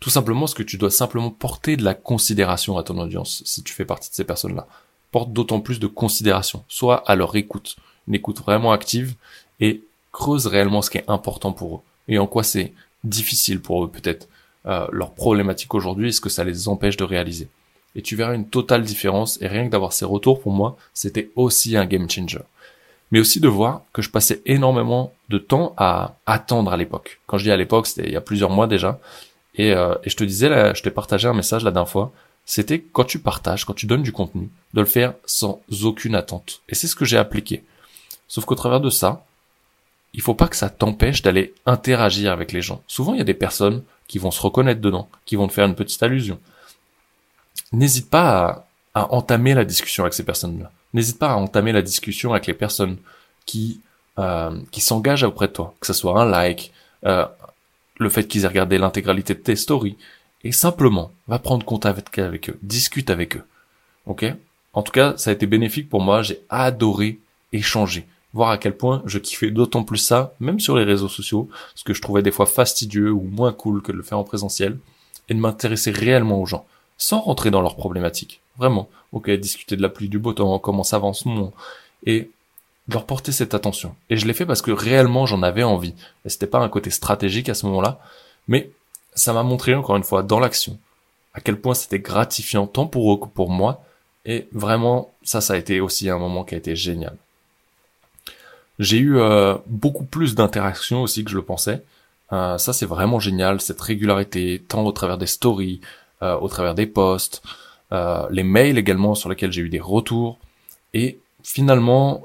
Tout 0.00 0.10
simplement 0.10 0.40
parce 0.40 0.54
que 0.54 0.62
tu 0.62 0.76
dois 0.76 0.90
simplement 0.90 1.30
porter 1.30 1.76
de 1.76 1.84
la 1.84 1.94
considération 1.94 2.76
à 2.76 2.82
ton 2.82 2.98
audience 2.98 3.42
si 3.46 3.62
tu 3.62 3.72
fais 3.72 3.84
partie 3.84 4.10
de 4.10 4.14
ces 4.14 4.24
personnes-là. 4.24 4.66
Porte 5.12 5.32
d'autant 5.32 5.60
plus 5.60 5.78
de 5.78 5.86
considération, 5.86 6.64
soit 6.68 7.08
à 7.08 7.14
leur 7.14 7.36
écoute, 7.36 7.76
une 8.08 8.14
écoute 8.14 8.40
vraiment 8.40 8.72
active 8.72 9.14
et 9.60 9.82
creuse 10.10 10.46
réellement 10.46 10.82
ce 10.82 10.90
qui 10.90 10.98
est 10.98 11.08
important 11.08 11.52
pour 11.52 11.76
eux 11.76 11.80
et 12.08 12.18
en 12.18 12.26
quoi 12.26 12.42
c'est 12.42 12.72
difficile 13.04 13.60
pour 13.60 13.84
eux 13.84 13.90
peut-être 13.90 14.28
euh, 14.66 14.86
leur 14.92 15.12
problématique 15.12 15.74
aujourd'hui 15.74 16.08
et 16.08 16.12
ce 16.12 16.20
que 16.20 16.28
ça 16.28 16.44
les 16.44 16.68
empêche 16.68 16.96
de 16.96 17.04
réaliser? 17.04 17.48
Et 17.94 18.02
tu 18.02 18.16
verras 18.16 18.34
une 18.34 18.48
totale 18.48 18.82
différence 18.82 19.40
et 19.42 19.48
rien 19.48 19.66
que 19.66 19.70
d'avoir 19.70 19.92
ces 19.92 20.04
retours 20.04 20.40
pour 20.40 20.52
moi, 20.52 20.76
c'était 20.94 21.30
aussi 21.36 21.76
un 21.76 21.84
game 21.84 22.08
changer. 22.08 22.40
Mais 23.10 23.20
aussi 23.20 23.40
de 23.40 23.48
voir 23.48 23.82
que 23.92 24.00
je 24.00 24.08
passais 24.08 24.40
énormément 24.46 25.12
de 25.28 25.36
temps 25.36 25.74
à 25.76 26.14
attendre 26.24 26.72
à 26.72 26.78
l'époque. 26.78 27.20
Quand 27.26 27.36
je 27.36 27.44
dis 27.44 27.50
à 27.50 27.56
l'époque, 27.56 27.86
c'était 27.86 28.08
il 28.08 28.12
y 28.12 28.16
a 28.16 28.22
plusieurs 28.22 28.48
mois 28.48 28.66
déjà. 28.66 28.98
Et, 29.54 29.72
euh, 29.72 29.94
et 30.04 30.08
je 30.08 30.16
te 30.16 30.24
disais, 30.24 30.48
là, 30.48 30.72
je 30.72 30.82
t'ai 30.82 30.90
partagé 30.90 31.28
un 31.28 31.34
message 31.34 31.62
la 31.62 31.70
dernière 31.70 31.90
fois. 31.90 32.10
C'était 32.46 32.80
quand 32.80 33.04
tu 33.04 33.18
partages, 33.18 33.66
quand 33.66 33.74
tu 33.74 33.86
donnes 33.86 34.02
du 34.02 34.12
contenu, 34.12 34.48
de 34.72 34.80
le 34.80 34.86
faire 34.86 35.12
sans 35.26 35.60
aucune 35.84 36.14
attente. 36.14 36.62
Et 36.70 36.74
c'est 36.74 36.86
ce 36.86 36.96
que 36.96 37.04
j'ai 37.04 37.18
appliqué. 37.18 37.64
Sauf 38.28 38.46
qu'au 38.46 38.54
travers 38.54 38.80
de 38.80 38.88
ça, 38.88 39.26
il 40.14 40.20
faut 40.20 40.34
pas 40.34 40.48
que 40.48 40.56
ça 40.56 40.68
t'empêche 40.68 41.22
d'aller 41.22 41.54
interagir 41.66 42.32
avec 42.32 42.52
les 42.52 42.62
gens. 42.62 42.82
Souvent, 42.86 43.14
il 43.14 43.18
y 43.18 43.22
a 43.22 43.24
des 43.24 43.34
personnes 43.34 43.82
qui 44.08 44.18
vont 44.18 44.30
se 44.30 44.40
reconnaître 44.40 44.80
dedans, 44.80 45.08
qui 45.24 45.36
vont 45.36 45.48
te 45.48 45.52
faire 45.52 45.66
une 45.66 45.74
petite 45.74 46.02
allusion. 46.02 46.38
N'hésite 47.72 48.10
pas 48.10 48.66
à, 48.94 49.12
entamer 49.12 49.54
la 49.54 49.64
discussion 49.64 50.04
avec 50.04 50.14
ces 50.14 50.24
personnes-là. 50.24 50.70
N'hésite 50.92 51.18
pas 51.18 51.32
à 51.32 51.36
entamer 51.36 51.72
la 51.72 51.80
discussion 51.80 52.32
avec 52.32 52.46
les 52.46 52.54
personnes 52.54 52.98
qui 53.46 53.80
euh, 54.18 54.60
qui 54.70 54.82
s'engagent 54.82 55.22
auprès 55.22 55.48
de 55.48 55.54
toi, 55.54 55.74
que 55.80 55.86
ce 55.86 55.94
soit 55.94 56.20
un 56.20 56.26
like, 56.26 56.70
euh, 57.06 57.24
le 57.98 58.10
fait 58.10 58.24
qu'ils 58.24 58.44
aient 58.44 58.48
regardé 58.48 58.76
l'intégralité 58.76 59.32
de 59.32 59.38
tes 59.38 59.56
stories, 59.56 59.96
et 60.44 60.52
simplement 60.52 61.12
va 61.28 61.38
prendre 61.38 61.64
contact 61.64 62.18
avec 62.18 62.50
eux, 62.50 62.58
discute 62.60 63.08
avec 63.08 63.36
eux. 63.36 63.44
Ok? 64.04 64.26
En 64.74 64.82
tout 64.82 64.92
cas, 64.92 65.14
ça 65.16 65.30
a 65.30 65.32
été 65.32 65.46
bénéfique 65.46 65.88
pour 65.88 66.02
moi. 66.02 66.20
J'ai 66.20 66.42
adoré 66.50 67.20
échanger 67.52 68.06
voir 68.34 68.50
à 68.50 68.58
quel 68.58 68.76
point 68.76 69.02
je 69.06 69.18
kiffais 69.18 69.50
d'autant 69.50 69.84
plus 69.84 69.98
ça, 69.98 70.34
même 70.40 70.60
sur 70.60 70.76
les 70.76 70.84
réseaux 70.84 71.08
sociaux, 71.08 71.48
ce 71.74 71.84
que 71.84 71.94
je 71.94 72.02
trouvais 72.02 72.22
des 72.22 72.30
fois 72.30 72.46
fastidieux 72.46 73.10
ou 73.10 73.22
moins 73.22 73.52
cool 73.52 73.82
que 73.82 73.92
de 73.92 73.96
le 73.96 74.02
faire 74.02 74.18
en 74.18 74.24
présentiel, 74.24 74.78
et 75.28 75.34
de 75.34 75.38
m'intéresser 75.38 75.90
réellement 75.90 76.40
aux 76.40 76.46
gens, 76.46 76.66
sans 76.98 77.20
rentrer 77.20 77.50
dans 77.50 77.60
leurs 77.60 77.76
problématiques. 77.76 78.40
Vraiment. 78.58 78.88
Ok, 79.12 79.30
discuter 79.30 79.76
de 79.76 79.82
la 79.82 79.88
pluie, 79.88 80.08
du 80.08 80.18
beau 80.18 80.32
temps, 80.32 80.58
comment 80.58 80.84
ça 80.84 80.96
avance 80.96 81.26
mon 81.26 81.52
et 82.04 82.30
leur 82.88 83.06
porter 83.06 83.30
cette 83.30 83.54
attention. 83.54 83.94
Et 84.10 84.16
je 84.16 84.26
l'ai 84.26 84.34
fait 84.34 84.46
parce 84.46 84.62
que 84.62 84.72
réellement 84.72 85.24
j'en 85.24 85.42
avais 85.42 85.62
envie. 85.62 85.94
Et 86.24 86.28
c'était 86.28 86.48
pas 86.48 86.58
un 86.58 86.68
côté 86.68 86.90
stratégique 86.90 87.48
à 87.48 87.54
ce 87.54 87.66
moment-là, 87.66 88.00
mais 88.48 88.70
ça 89.14 89.32
m'a 89.32 89.44
montré 89.44 89.74
encore 89.74 89.96
une 89.96 90.02
fois 90.02 90.22
dans 90.22 90.40
l'action 90.40 90.78
à 91.34 91.40
quel 91.40 91.60
point 91.60 91.74
c'était 91.74 91.98
gratifiant 91.98 92.66
tant 92.66 92.86
pour 92.86 93.12
eux 93.12 93.18
que 93.18 93.26
pour 93.26 93.50
moi. 93.50 93.84
Et 94.24 94.48
vraiment, 94.52 95.10
ça, 95.22 95.40
ça 95.40 95.54
a 95.54 95.56
été 95.56 95.80
aussi 95.80 96.08
un 96.08 96.18
moment 96.18 96.44
qui 96.44 96.54
a 96.54 96.58
été 96.58 96.76
génial. 96.76 97.16
J'ai 98.82 98.98
eu 98.98 99.16
euh, 99.16 99.54
beaucoup 99.66 100.02
plus 100.02 100.34
d'interactions 100.34 101.02
aussi 101.02 101.22
que 101.22 101.30
je 101.30 101.36
le 101.36 101.42
pensais. 101.42 101.84
Euh, 102.32 102.58
ça 102.58 102.72
c'est 102.72 102.84
vraiment 102.84 103.20
génial, 103.20 103.60
cette 103.60 103.80
régularité, 103.80 104.60
tant 104.66 104.82
au 104.84 104.90
travers 104.90 105.18
des 105.18 105.28
stories, 105.28 105.80
euh, 106.20 106.36
au 106.38 106.48
travers 106.48 106.74
des 106.74 106.86
posts, 106.86 107.42
les 108.30 108.42
mails 108.42 108.78
également 108.78 109.14
sur 109.14 109.28
lesquels 109.28 109.52
j'ai 109.52 109.60
eu 109.60 109.68
des 109.68 109.78
retours. 109.78 110.38
Et 110.94 111.18
finalement, 111.42 112.22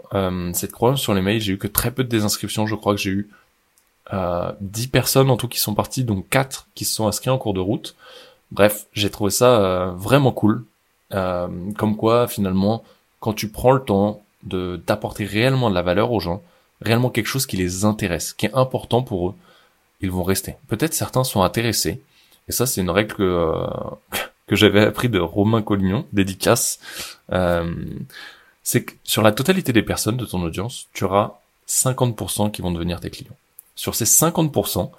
cette 0.53 0.71
croyance 0.71 1.01
sur 1.01 1.13
les 1.13 1.21
mails, 1.21 1.41
j'ai 1.41 1.53
eu 1.53 1.57
que 1.57 1.67
très 1.67 1.91
peu 1.91 2.05
de 2.05 2.09
désinscriptions. 2.09 2.65
Je 2.65 2.75
crois 2.75 2.95
que 2.95 3.01
j'ai 3.01 3.09
eu 3.11 3.29
10 4.61 4.87
personnes 4.87 5.29
en 5.29 5.35
tout 5.35 5.49
qui 5.49 5.59
sont 5.59 5.75
parties, 5.75 6.05
donc 6.05 6.29
4 6.29 6.69
qui 6.73 6.85
se 6.85 6.95
sont 6.95 7.05
inscrits 7.05 7.31
en 7.31 7.37
cours 7.37 7.53
de 7.53 7.59
route. 7.59 7.97
Bref, 8.51 8.85
j'ai 8.93 9.09
trouvé 9.09 9.29
ça 9.29 9.93
vraiment 9.97 10.31
cool. 10.31 10.63
comme 11.11 11.97
quoi, 11.97 12.29
finalement, 12.29 12.85
quand 13.19 13.33
tu 13.33 13.49
prends 13.49 13.73
le 13.73 13.83
temps 13.83 14.21
de 14.47 14.81
d'apporter 14.87 15.25
réellement 15.25 15.69
de 15.69 15.75
la 15.75 15.81
valeur 15.81 16.11
aux 16.11 16.19
gens, 16.19 16.41
réellement 16.81 17.09
quelque 17.09 17.27
chose 17.27 17.45
qui 17.45 17.57
les 17.57 17.85
intéresse, 17.85 18.33
qui 18.33 18.45
est 18.45 18.53
important 18.53 19.01
pour 19.01 19.29
eux, 19.29 19.35
ils 20.01 20.11
vont 20.11 20.23
rester. 20.23 20.55
Peut-être 20.67 20.93
certains 20.93 21.23
sont 21.23 21.41
intéressés, 21.41 22.01
et 22.47 22.51
ça 22.51 22.65
c'est 22.65 22.81
une 22.81 22.89
règle 22.89 23.15
que, 23.15 23.23
euh, 23.23 23.67
que 24.47 24.55
j'avais 24.55 24.81
appris 24.81 25.09
de 25.09 25.19
Romain 25.19 25.61
Collignon, 25.61 26.05
dédicace, 26.13 26.79
euh, 27.31 27.73
c'est 28.63 28.83
que 28.83 28.93
sur 29.03 29.21
la 29.21 29.31
totalité 29.31 29.73
des 29.73 29.83
personnes 29.83 30.17
de 30.17 30.25
ton 30.25 30.41
audience, 30.43 30.87
tu 30.93 31.03
auras 31.05 31.39
50% 31.67 32.51
qui 32.51 32.61
vont 32.61 32.71
devenir 32.71 32.99
tes 32.99 33.09
clients. 33.09 33.37
Sur 33.75 33.95
ces 33.95 34.05
50%, 34.05 34.91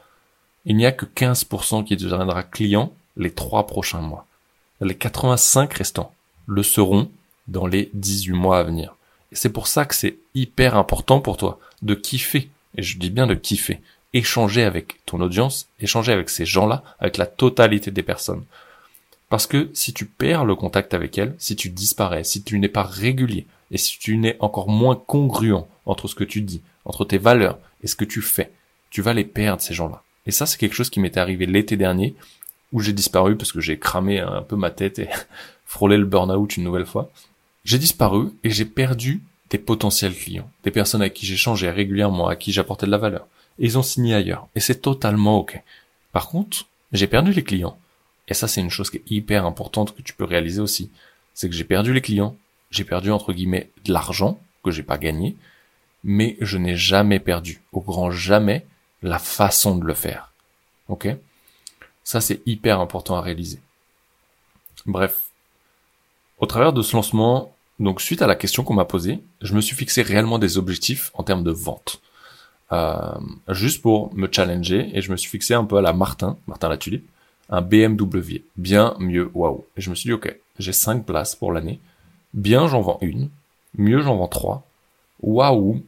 il 0.65 0.77
n'y 0.77 0.87
a 0.87 0.93
que 0.93 1.07
15% 1.07 1.85
qui 1.85 1.97
deviendra 1.97 2.43
client 2.43 2.93
les 3.17 3.33
trois 3.33 3.67
prochains 3.67 4.01
mois. 4.01 4.27
Les 4.81 4.95
85 4.95 5.73
restants 5.75 6.15
le 6.47 6.63
seront 6.63 7.11
dans 7.49 7.67
les 7.67 7.91
18 7.95 8.33
mois 8.33 8.59
à 8.59 8.63
venir. 8.63 8.95
C'est 9.33 9.53
pour 9.53 9.67
ça 9.67 9.85
que 9.85 9.95
c'est 9.95 10.17
hyper 10.35 10.77
important 10.77 11.21
pour 11.21 11.37
toi 11.37 11.59
de 11.83 11.95
kiffer, 11.95 12.51
et 12.77 12.83
je 12.83 12.99
dis 12.99 13.11
bien 13.11 13.27
de 13.27 13.35
kiffer, 13.35 13.81
échanger 14.15 14.65
avec 14.65 15.05
ton 15.07 15.21
audience, 15.21 15.69
échanger 15.81 16.13
avec 16.13 16.31
ces 16.31 16.47
gens-là, 16.47 16.83
avec 16.99 17.17
la 17.17 17.27
totalité 17.27 17.91
des 17.91 18.03
personnes. 18.03 18.45
Parce 19.29 19.47
que 19.47 19.71
si 19.75 19.93
tu 19.93 20.07
perds 20.07 20.45
le 20.45 20.55
contact 20.55 20.95
avec 20.95 21.19
elles, 21.19 21.35
si 21.39 21.57
tu 21.57 21.69
disparais, 21.69 22.25
si 22.25 22.43
tu 22.43 22.59
n'es 22.59 22.69
pas 22.69 22.83
régulier, 22.83 23.47
et 23.71 23.77
si 23.79 23.99
tu 23.99 24.17
n'es 24.17 24.37
encore 24.41 24.69
moins 24.69 24.97
congruent 24.97 25.65
entre 25.85 26.09
ce 26.09 26.15
que 26.15 26.25
tu 26.25 26.41
dis, 26.41 26.63
entre 26.87 27.05
tes 27.05 27.19
valeurs 27.19 27.59
et 27.83 27.87
ce 27.87 27.97
que 27.97 28.07
tu 28.07 28.23
fais, 28.23 28.51
tu 28.91 29.03
vas 29.03 29.13
les 29.13 29.25
perdre, 29.25 29.61
ces 29.61 29.75
gens-là. 29.75 30.03
Et 30.25 30.31
ça, 30.31 30.47
c'est 30.47 30.59
quelque 30.59 30.75
chose 30.75 30.91
qui 30.91 31.01
m'était 31.01 31.21
arrivé 31.21 31.45
l'été 31.45 31.77
dernier, 31.77 32.15
où 32.73 32.81
j'ai 32.81 32.93
disparu 32.93 33.37
parce 33.37 33.53
que 33.53 33.61
j'ai 33.61 33.79
cramé 33.79 34.21
un 34.21 34.43
peu 34.43 34.57
ma 34.57 34.71
tête 34.71 34.99
et 34.99 35.09
frôlé 35.67 35.99
le 35.99 36.07
burn-out 36.07 36.57
une 36.57 36.65
nouvelle 36.65 36.87
fois. 36.87 37.11
J'ai 37.69 37.79
disparu 37.79 38.31
et 38.45 38.49
j'ai 38.49 38.65
perdu 38.65 39.23
des 39.51 39.59
potentiels 39.59 40.17
clients, 40.17 40.51
des 40.65 40.71
personnes 40.71 41.03
avec 41.03 41.13
qui 41.13 41.27
j'échangeais 41.27 41.71
régulièrement, 41.71 42.27
à 42.27 42.35
qui 42.35 42.51
j'apportais 42.51 42.87
de 42.87 42.91
la 42.91 42.97
valeur. 42.97 43.27
Et 43.59 43.67
ils 43.67 43.77
ont 43.77 43.83
signé 43.83 44.15
ailleurs. 44.15 44.49
Et 44.55 44.61
c'est 44.61 44.81
totalement 44.81 45.37
ok. 45.37 45.63
Par 46.13 46.31
contre, 46.31 46.65
j'ai 46.93 47.07
perdu 47.07 47.31
les 47.31 47.45
clients. 47.45 47.79
Et 48.27 48.33
ça, 48.33 48.49
c'est 48.49 48.63
une 48.63 48.71
chose 48.71 48.89
qui 48.89 48.97
est 48.97 49.11
hyper 49.11 49.45
importante 49.45 49.95
que 49.95 50.01
tu 50.01 50.15
peux 50.15 50.25
réaliser 50.25 50.63
aussi. 50.63 50.91
C'est 51.35 51.51
que 51.51 51.55
j'ai 51.55 51.65
perdu 51.65 51.93
les 51.93 52.01
clients. 52.01 52.35
J'ai 52.71 52.85
perdu, 52.85 53.11
entre 53.11 53.35
guillemets, 53.35 53.69
de 53.85 53.93
l'argent 53.93 54.41
que 54.65 54.71
j'ai 54.71 54.83
pas 54.83 54.97
gagné. 54.97 55.37
Mais 56.05 56.39
je 56.41 56.57
n'ai 56.57 56.75
jamais 56.75 57.21
perdu, 57.21 57.61
au 57.73 57.83
grand 57.83 58.11
jamais, 58.11 58.65
la 59.03 59.19
façon 59.19 59.77
de 59.77 59.85
le 59.85 59.93
faire. 59.93 60.33
Ok? 60.89 61.07
Ça, 62.03 62.23
c'est 62.23 62.41
hyper 62.47 62.81
important 62.81 63.17
à 63.17 63.21
réaliser. 63.21 63.61
Bref. 64.87 65.27
Au 66.39 66.47
travers 66.47 66.73
de 66.73 66.81
ce 66.81 66.97
lancement, 66.97 67.53
donc 67.79 68.01
suite 68.01 68.23
à 68.23 68.27
la 68.27 68.35
question 68.35 68.65
qu'on 68.65 68.75
m'a 68.75 68.85
posée, 68.85 69.21
je 69.41 69.55
me 69.55 69.61
suis 69.61 69.77
fixé 69.77 70.03
réellement 70.03 70.39
des 70.39 70.59
objectifs 70.59 71.11
en 71.15 71.23
termes 71.23 71.45
de 71.45 71.51
vente. 71.51 72.01
Euh, 72.73 73.19
juste 73.49 73.81
pour 73.81 74.15
me 74.15 74.29
challenger 74.31 74.91
et 74.93 75.01
je 75.01 75.11
me 75.11 75.17
suis 75.17 75.31
fixé 75.31 75.55
un 75.55 75.65
peu 75.65 75.77
à 75.77 75.83
la 75.83 75.93
Martin, 75.93 76.37
Martin 76.47 76.69
la 76.69 76.77
tulipe, 76.77 77.09
un 77.49 77.63
BMW, 77.63 78.43
bien 78.57 78.95
mieux, 78.99 79.31
waouh. 79.33 79.65
Et 79.77 79.81
je 79.81 79.91
me 79.91 79.95
suis 79.95 80.09
dit 80.09 80.13
ok, 80.13 80.37
j'ai 80.59 80.73
5 80.73 81.07
places 81.07 81.35
pour 81.35 81.53
l'année, 81.53 81.81
bien 82.35 82.67
j'en 82.67 82.81
vends 82.81 82.99
une, 83.01 83.31
mieux 83.75 84.03
j'en 84.03 84.17
vends 84.17 84.29
3, 84.29 84.67
waouh, 85.23 85.83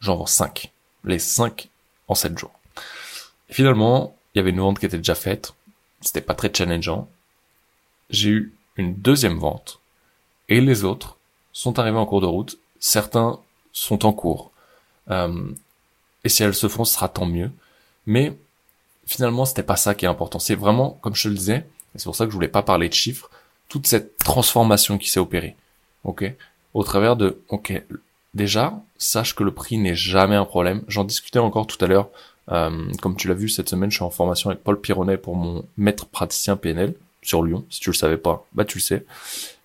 j'en 0.00 0.16
vends 0.16 0.26
5. 0.26 0.72
Les 1.04 1.18
5 1.18 1.68
en 2.08 2.14
7 2.14 2.36
jours. 2.36 2.58
Et 3.50 3.54
finalement, 3.54 4.16
il 4.34 4.38
y 4.38 4.40
avait 4.40 4.50
une 4.50 4.60
vente 4.60 4.78
qui 4.78 4.86
était 4.86 4.96
déjà 4.96 5.14
faite, 5.14 5.54
c'était 6.00 6.20
pas 6.20 6.34
très 6.34 6.52
challengeant. 6.52 7.08
J'ai 8.10 8.30
eu 8.30 8.54
une 8.76 8.94
deuxième 8.94 9.38
vente 9.38 9.80
et 10.48 10.60
les 10.60 10.84
autres 10.84 11.17
sont 11.58 11.80
arrivées 11.80 11.98
en 11.98 12.06
cours 12.06 12.20
de 12.20 12.26
route, 12.26 12.56
certains 12.78 13.40
sont 13.72 14.06
en 14.06 14.12
cours. 14.12 14.52
Euh, 15.10 15.50
et 16.22 16.28
si 16.28 16.44
elles 16.44 16.54
se 16.54 16.68
font, 16.68 16.84
ce 16.84 16.94
sera 16.94 17.08
tant 17.08 17.26
mieux. 17.26 17.50
Mais 18.06 18.32
finalement, 19.06 19.44
c'était 19.44 19.64
pas 19.64 19.74
ça 19.74 19.96
qui 19.96 20.04
est 20.04 20.08
important. 20.08 20.38
C'est 20.38 20.54
vraiment, 20.54 20.98
comme 21.02 21.16
je 21.16 21.24
te 21.24 21.28
le 21.28 21.34
disais, 21.34 21.66
et 21.94 21.98
c'est 21.98 22.04
pour 22.04 22.14
ça 22.14 22.26
que 22.26 22.30
je 22.30 22.36
voulais 22.36 22.46
pas 22.46 22.62
parler 22.62 22.88
de 22.88 22.94
chiffres, 22.94 23.28
toute 23.68 23.88
cette 23.88 24.16
transformation 24.18 24.98
qui 24.98 25.10
s'est 25.10 25.18
opérée. 25.18 25.56
Ok? 26.04 26.32
Au 26.74 26.84
travers 26.84 27.16
de, 27.16 27.42
ok, 27.48 27.82
déjà, 28.34 28.80
sache 28.96 29.34
que 29.34 29.42
le 29.42 29.52
prix 29.52 29.78
n'est 29.78 29.96
jamais 29.96 30.36
un 30.36 30.44
problème. 30.44 30.84
J'en 30.86 31.02
discutais 31.02 31.40
encore 31.40 31.66
tout 31.66 31.84
à 31.84 31.88
l'heure 31.88 32.08
Euh, 32.50 32.90
comme 33.02 33.14
tu 33.14 33.28
l'as 33.28 33.34
vu 33.34 33.50
cette 33.50 33.68
semaine, 33.68 33.90
je 33.90 33.96
suis 33.96 34.04
en 34.04 34.08
formation 34.10 34.48
avec 34.48 34.62
Paul 34.64 34.80
Pironnet 34.80 35.18
pour 35.18 35.36
mon 35.36 35.66
maître 35.76 36.06
praticien 36.06 36.56
PNL 36.56 36.94
sur 37.20 37.42
Lyon. 37.42 37.66
Si 37.68 37.78
tu 37.80 37.90
le 37.90 37.94
savais 37.94 38.16
pas, 38.16 38.46
bah 38.54 38.64
tu 38.64 38.78
le 38.78 38.82
sais. 38.82 39.04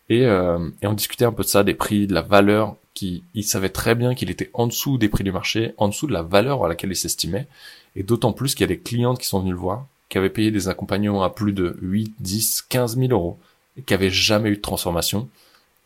Et, 0.10 0.25
euh, 0.25 0.69
et 0.81 0.88
on 0.88 0.93
discutait 0.93 1.25
un 1.25 1.31
peu 1.31 1.43
de 1.43 1.48
ça, 1.48 1.63
des 1.63 1.74
prix, 1.74 2.07
de 2.07 2.13
la 2.13 2.22
valeur. 2.22 2.75
Qui, 2.93 3.24
il 3.33 3.43
savait 3.43 3.69
très 3.69 3.95
bien 3.95 4.13
qu'il 4.13 4.29
était 4.29 4.51
en 4.53 4.67
dessous 4.67 5.00
des 5.00 5.10
prix 5.10 5.24
du 5.24 5.31
marché, 5.31 5.74
en 5.77 5.88
dessous 5.88 6.05
de 6.05 6.13
la 6.13 6.22
valeur 6.22 6.63
à 6.63 6.67
laquelle 6.67 6.91
il 6.91 6.95
s'estimait. 6.95 7.48
Et 7.95 8.03
d'autant 8.03 8.33
plus 8.33 8.53
qu'il 8.53 8.62
y 8.62 8.72
a 8.72 8.75
des 8.75 8.79
clientes 8.79 9.19
qui 9.19 9.25
sont 9.25 9.39
venues 9.39 9.51
le 9.51 9.57
voir, 9.57 9.88
qui 10.10 10.19
avaient 10.19 10.29
payé 10.29 10.51
des 10.51 10.67
accompagnements 10.67 11.24
à 11.24 11.31
plus 11.31 11.53
de 11.53 11.75
8, 11.81 12.13
10, 12.19 12.65
15 12.69 12.98
000 12.98 13.12
euros, 13.12 13.39
et 13.77 13.81
qui 13.81 13.95
avaient 13.95 14.12
jamais 14.12 14.50
eu 14.50 14.57
de 14.57 14.62
transformation, 14.62 15.27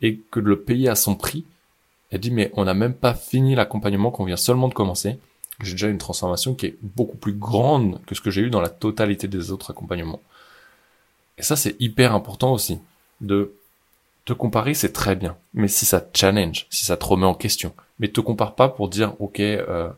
et 0.02 0.20
que 0.30 0.38
de 0.38 0.48
le 0.48 0.60
payer 0.60 0.90
à 0.90 0.94
son 0.94 1.14
prix, 1.14 1.44
elle 2.10 2.20
dit 2.20 2.30
mais 2.30 2.50
on 2.54 2.64
n'a 2.64 2.74
même 2.74 2.94
pas 2.94 3.14
fini 3.14 3.54
l'accompagnement 3.54 4.10
qu'on 4.10 4.24
vient 4.24 4.36
seulement 4.36 4.68
de 4.68 4.74
commencer. 4.74 5.18
J'ai 5.62 5.72
déjà 5.72 5.88
une 5.88 5.98
transformation 5.98 6.54
qui 6.54 6.66
est 6.66 6.76
beaucoup 6.82 7.16
plus 7.16 7.32
grande 7.32 8.00
que 8.06 8.14
ce 8.14 8.20
que 8.20 8.30
j'ai 8.30 8.42
eu 8.42 8.50
dans 8.50 8.60
la 8.60 8.68
totalité 8.68 9.28
des 9.28 9.50
autres 9.50 9.70
accompagnements. 9.70 10.22
Et 11.36 11.42
ça 11.42 11.56
c'est 11.56 11.76
hyper 11.80 12.14
important 12.14 12.52
aussi 12.52 12.78
de 13.20 13.52
te 14.28 14.34
comparer, 14.34 14.74
c'est 14.74 14.92
très 14.92 15.16
bien. 15.16 15.36
Mais 15.54 15.68
si 15.68 15.86
ça 15.86 16.02
te 16.02 16.16
challenge, 16.16 16.66
si 16.68 16.84
ça 16.84 16.98
te 16.98 17.04
remet 17.04 17.24
en 17.24 17.34
question, 17.34 17.74
mais 17.98 18.08
te 18.08 18.20
compare 18.20 18.54
pas 18.54 18.68
pour 18.68 18.90
dire 18.90 19.14
ok, 19.20 19.40
euh, 19.40 19.88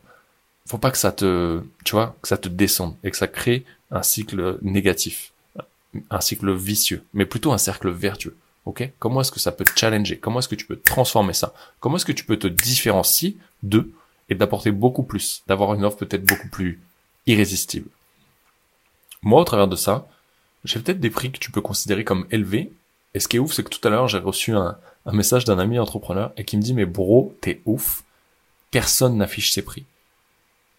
faut 0.65 0.77
pas 0.77 0.89
que 0.89 0.97
ça 0.97 1.11
te, 1.11 1.61
tu 1.83 1.91
vois, 1.91 2.15
que 2.21 2.29
ça 2.29 2.37
te 2.37 2.47
descende 2.47 2.95
et 3.03 3.11
que 3.11 3.17
ça 3.17 3.27
crée 3.27 3.65
un 3.91 4.03
cycle 4.03 4.57
négatif, 4.61 5.33
un 6.09 6.21
cycle 6.21 6.53
vicieux, 6.53 7.03
mais 7.13 7.25
plutôt 7.25 7.51
un 7.51 7.57
cercle 7.57 7.89
vertueux. 7.89 8.37
Ok? 8.65 8.89
Comment 8.99 9.19
est-ce 9.19 9.31
que 9.31 9.39
ça 9.39 9.51
peut 9.51 9.65
te 9.65 9.77
challenger? 9.77 10.17
Comment 10.17 10.39
est-ce 10.39 10.47
que 10.47 10.55
tu 10.55 10.65
peux 10.65 10.79
transformer 10.79 11.33
ça? 11.33 11.53
Comment 11.81 11.97
est-ce 11.97 12.05
que 12.05 12.11
tu 12.13 12.23
peux 12.23 12.39
te 12.39 12.47
différencier 12.47 13.35
d'eux 13.63 13.91
et 14.29 14.35
d'apporter 14.35 14.71
beaucoup 14.71 15.03
plus, 15.03 15.43
d'avoir 15.47 15.73
une 15.73 15.83
offre 15.83 15.97
peut-être 15.97 16.23
beaucoup 16.23 16.47
plus 16.47 16.79
irrésistible? 17.27 17.89
Moi, 19.23 19.41
au 19.41 19.43
travers 19.43 19.67
de 19.67 19.75
ça, 19.75 20.07
j'ai 20.63 20.79
peut-être 20.79 21.01
des 21.01 21.09
prix 21.09 21.31
que 21.31 21.39
tu 21.39 21.51
peux 21.51 21.59
considérer 21.59 22.05
comme 22.05 22.27
élevés. 22.31 22.71
Et 23.13 23.19
ce 23.19 23.27
qui 23.27 23.37
est 23.37 23.39
ouf, 23.39 23.53
c'est 23.53 23.63
que 23.63 23.69
tout 23.69 23.85
à 23.85 23.91
l'heure, 23.91 24.07
j'ai 24.07 24.19
reçu 24.19 24.53
un, 24.55 24.77
message 25.11 25.45
d'un 25.45 25.59
ami 25.59 25.79
entrepreneur 25.79 26.31
et 26.37 26.45
qui 26.45 26.57
me 26.57 26.61
dit, 26.61 26.73
mais 26.73 26.85
bro, 26.85 27.35
t'es 27.41 27.61
ouf. 27.65 28.03
Personne 28.69 29.17
n'affiche 29.17 29.51
ses 29.51 29.63
prix. 29.63 29.85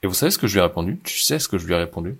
Et 0.03 0.07
vous 0.07 0.15
savez 0.15 0.31
ce 0.31 0.39
que 0.39 0.47
je 0.47 0.55
lui 0.55 0.61
ai 0.61 0.62
répondu? 0.62 0.99
Tu 1.05 1.19
sais 1.19 1.39
ce 1.39 1.49
que 1.49 1.59
je 1.59 1.67
lui 1.67 1.75
ai 1.75 1.77
répondu? 1.77 2.17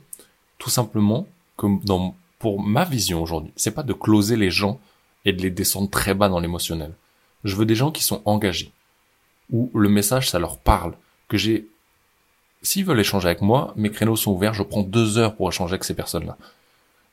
Tout 0.59 0.71
simplement, 0.71 1.27
comme 1.57 1.81
dans, 1.81 2.15
pour 2.39 2.61
ma 2.61 2.85
vision 2.85 3.23
aujourd'hui, 3.23 3.53
c'est 3.57 3.75
pas 3.75 3.83
de 3.83 3.93
closer 3.93 4.37
les 4.37 4.51
gens 4.51 4.79
et 5.25 5.33
de 5.33 5.41
les 5.41 5.51
descendre 5.51 5.89
très 5.89 6.15
bas 6.15 6.29
dans 6.29 6.41
l'émotionnel. 6.41 6.93
Je 7.45 7.57
veux 7.57 7.65
des 7.65 7.75
gens 7.75 7.91
qui 7.91 8.05
sont 8.05 8.23
engagés, 8.25 8.73
où 9.51 9.71
le 9.75 9.89
message, 9.89 10.31
ça 10.31 10.39
leur 10.39 10.59
parle, 10.59 10.95
que 11.29 11.37
j'ai... 11.37 11.67
S'ils 12.63 12.85
veulent 12.85 13.01
échanger 13.01 13.27
avec 13.27 13.41
moi, 13.41 13.73
mes 13.77 13.91
créneaux 13.91 14.15
sont 14.15 14.33
ouverts, 14.33 14.55
je 14.55 14.63
prends 14.63 14.83
deux 14.83 15.19
heures 15.19 15.35
pour 15.35 15.49
échanger 15.49 15.73
avec 15.73 15.85
ces 15.85 15.95
personnes-là. 15.95 16.37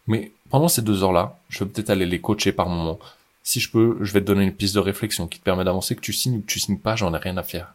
Mais 0.09 0.31
pendant 0.49 0.67
ces 0.67 0.81
deux 0.81 1.03
heures-là, 1.03 1.39
je 1.47 1.63
vais 1.63 1.69
peut-être 1.69 1.91
aller 1.91 2.05
les 2.05 2.19
coacher 2.19 2.51
par 2.51 2.67
moment. 2.67 2.99
Si 3.43 3.59
je 3.59 3.71
peux, 3.71 3.97
je 4.01 4.11
vais 4.11 4.19
te 4.19 4.25
donner 4.25 4.43
une 4.43 4.53
piste 4.53 4.75
de 4.75 4.79
réflexion 4.79 5.27
qui 5.27 5.39
te 5.39 5.43
permet 5.43 5.63
d'avancer, 5.63 5.95
que 5.95 6.01
tu 6.01 6.11
signes 6.11 6.37
ou 6.37 6.41
que 6.41 6.47
tu 6.47 6.59
signes 6.59 6.79
pas, 6.79 6.95
j'en 6.95 7.13
ai 7.13 7.17
rien 7.17 7.37
à 7.37 7.43
faire. 7.43 7.73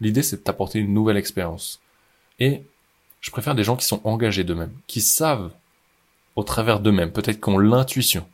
L'idée, 0.00 0.22
c'est 0.22 0.36
de 0.36 0.42
t'apporter 0.42 0.80
une 0.80 0.92
nouvelle 0.92 1.16
expérience. 1.16 1.80
Et 2.40 2.62
je 3.20 3.30
préfère 3.30 3.54
des 3.54 3.64
gens 3.64 3.76
qui 3.76 3.86
sont 3.86 4.00
engagés 4.04 4.44
d'eux-mêmes, 4.44 4.74
qui 4.88 5.00
savent 5.00 5.52
au 6.34 6.42
travers 6.42 6.80
d'eux-mêmes, 6.80 7.12
peut-être 7.12 7.40
qu'ils 7.40 7.54
ont 7.54 7.58
l'intuition 7.58 8.26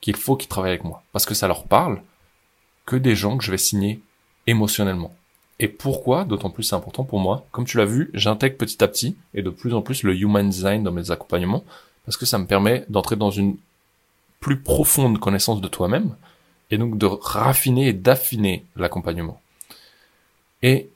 qu'il 0.00 0.16
faut 0.16 0.36
qu'ils 0.36 0.48
travaillent 0.48 0.72
avec 0.72 0.84
moi, 0.84 1.02
parce 1.12 1.26
que 1.26 1.34
ça 1.34 1.48
leur 1.48 1.64
parle, 1.64 2.00
que 2.84 2.96
des 2.96 3.16
gens 3.16 3.36
que 3.36 3.44
je 3.44 3.50
vais 3.50 3.58
signer 3.58 4.00
émotionnellement. 4.46 5.12
Et 5.58 5.68
pourquoi? 5.68 6.24
D'autant 6.24 6.50
plus 6.50 6.62
c'est 6.62 6.76
important 6.76 7.02
pour 7.02 7.18
moi. 7.18 7.46
Comme 7.50 7.64
tu 7.64 7.78
l'as 7.78 7.86
vu, 7.86 8.10
j'intègre 8.14 8.56
petit 8.58 8.84
à 8.84 8.88
petit 8.88 9.16
et 9.34 9.42
de 9.42 9.50
plus 9.50 9.74
en 9.74 9.82
plus 9.82 10.02
le 10.02 10.14
human 10.14 10.48
design 10.48 10.84
dans 10.84 10.92
mes 10.92 11.10
accompagnements, 11.10 11.64
parce 12.06 12.16
que 12.16 12.24
ça 12.24 12.38
me 12.38 12.46
permet 12.46 12.86
d'entrer 12.88 13.16
dans 13.16 13.30
une 13.30 13.56
plus 14.40 14.60
profonde 14.60 15.18
connaissance 15.18 15.60
de 15.60 15.68
toi-même, 15.68 16.14
et 16.70 16.78
donc 16.78 16.98
de 16.98 17.06
raffiner 17.06 17.88
et 17.88 17.92
d'affiner 17.92 18.64
l'accompagnement. 18.76 19.40
Et 20.62 20.88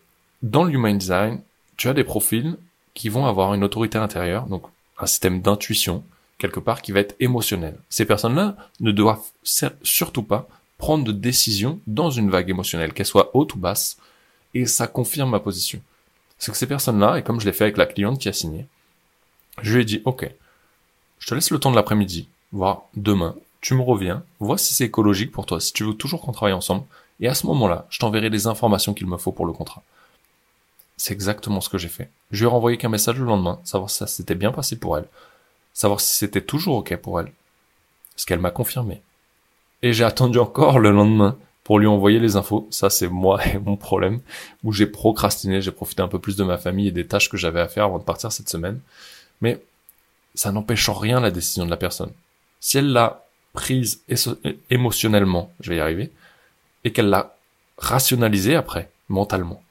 dans 0.42 0.64
le 0.64 0.72
human 0.72 0.96
design, 0.96 1.40
tu 1.76 1.88
as 1.88 1.94
des 1.94 2.04
profils 2.04 2.56
qui 2.94 3.08
vont 3.08 3.26
avoir 3.26 3.54
une 3.54 3.64
autorité 3.64 3.98
intérieure, 3.98 4.46
donc 4.46 4.64
un 4.98 5.06
système 5.06 5.40
d'intuition, 5.40 6.02
quelque 6.38 6.60
part 6.60 6.82
qui 6.82 6.92
va 6.92 7.00
être 7.00 7.14
émotionnel. 7.20 7.76
Ces 7.88 8.04
personnes-là 8.04 8.56
ne 8.80 8.92
doivent 8.92 9.22
surtout 9.82 10.22
pas 10.22 10.48
prendre 10.78 11.04
de 11.04 11.12
décision 11.12 11.78
dans 11.86 12.10
une 12.10 12.30
vague 12.30 12.50
émotionnelle, 12.50 12.92
qu'elle 12.92 13.06
soit 13.06 13.30
haute 13.34 13.54
ou 13.54 13.58
basse, 13.58 13.98
et 14.54 14.66
ça 14.66 14.86
confirme 14.86 15.30
ma 15.30 15.40
position. 15.40 15.80
C'est 16.38 16.50
que 16.50 16.58
ces 16.58 16.66
personnes-là, 16.66 17.18
et 17.18 17.22
comme 17.22 17.40
je 17.40 17.46
l'ai 17.46 17.52
fait 17.52 17.64
avec 17.64 17.76
la 17.76 17.86
cliente 17.86 18.18
qui 18.18 18.28
a 18.28 18.32
signé, 18.32 18.66
je 19.62 19.74
lui 19.74 19.82
ai 19.82 19.84
dit, 19.84 20.02
ok, 20.04 20.30
je 21.20 21.26
te 21.28 21.34
laisse 21.34 21.50
le 21.50 21.60
temps 21.60 21.70
de 21.70 21.76
l'après-midi, 21.76 22.28
voire 22.50 22.82
demain, 22.96 23.36
tu 23.60 23.74
me 23.74 23.82
reviens, 23.82 24.24
vois 24.40 24.58
si 24.58 24.74
c'est 24.74 24.86
écologique 24.86 25.30
pour 25.30 25.46
toi, 25.46 25.60
si 25.60 25.72
tu 25.72 25.84
veux 25.84 25.94
toujours 25.94 26.20
qu'on 26.20 26.32
travaille 26.32 26.54
ensemble, 26.54 26.84
et 27.20 27.28
à 27.28 27.34
ce 27.34 27.46
moment-là, 27.46 27.86
je 27.90 28.00
t'enverrai 28.00 28.30
les 28.30 28.48
informations 28.48 28.94
qu'il 28.94 29.06
me 29.06 29.18
faut 29.18 29.32
pour 29.32 29.46
le 29.46 29.52
contrat. 29.52 29.82
C'est 30.96 31.14
exactement 31.14 31.60
ce 31.60 31.68
que 31.68 31.78
j'ai 31.78 31.88
fait. 31.88 32.10
Je 32.32 32.40
lui 32.40 32.48
ai 32.48 32.50
renvoyé 32.50 32.76
qu'un 32.78 32.88
message 32.88 33.18
le 33.18 33.26
lendemain, 33.26 33.60
savoir 33.64 33.90
si 33.90 33.98
ça 33.98 34.06
s'était 34.08 34.34
bien 34.34 34.50
passé 34.50 34.76
pour 34.76 34.98
elle 34.98 35.06
savoir 35.72 36.00
si 36.00 36.16
c'était 36.16 36.40
toujours 36.40 36.76
ok 36.76 36.96
pour 36.96 37.20
elle. 37.20 37.32
Ce 38.16 38.26
qu'elle 38.26 38.40
m'a 38.40 38.50
confirmé. 38.50 39.00
Et 39.82 39.92
j'ai 39.92 40.04
attendu 40.04 40.38
encore 40.38 40.78
le 40.78 40.90
lendemain 40.90 41.36
pour 41.64 41.78
lui 41.78 41.86
envoyer 41.86 42.18
les 42.18 42.36
infos. 42.36 42.68
Ça, 42.70 42.90
c'est 42.90 43.08
moi 43.08 43.44
et 43.54 43.58
mon 43.58 43.76
problème, 43.76 44.20
où 44.62 44.72
j'ai 44.72 44.86
procrastiné, 44.86 45.62
j'ai 45.62 45.72
profité 45.72 46.02
un 46.02 46.08
peu 46.08 46.18
plus 46.18 46.36
de 46.36 46.44
ma 46.44 46.58
famille 46.58 46.88
et 46.88 46.92
des 46.92 47.06
tâches 47.06 47.30
que 47.30 47.36
j'avais 47.36 47.60
à 47.60 47.68
faire 47.68 47.84
avant 47.84 47.98
de 47.98 48.04
partir 48.04 48.30
cette 48.32 48.48
semaine. 48.48 48.80
Mais 49.40 49.62
ça 50.34 50.52
n'empêche 50.52 50.88
en 50.88 50.94
rien 50.94 51.20
la 51.20 51.30
décision 51.30 51.64
de 51.64 51.70
la 51.70 51.76
personne. 51.76 52.12
Si 52.60 52.78
elle 52.78 52.92
l'a 52.92 53.24
prise 53.52 54.02
émotionnellement, 54.70 55.52
je 55.60 55.70
vais 55.70 55.76
y 55.76 55.80
arriver, 55.80 56.12
et 56.84 56.92
qu'elle 56.92 57.08
l'a 57.08 57.36
rationalisée 57.78 58.54
après, 58.54 58.90
mentalement, 59.08 59.62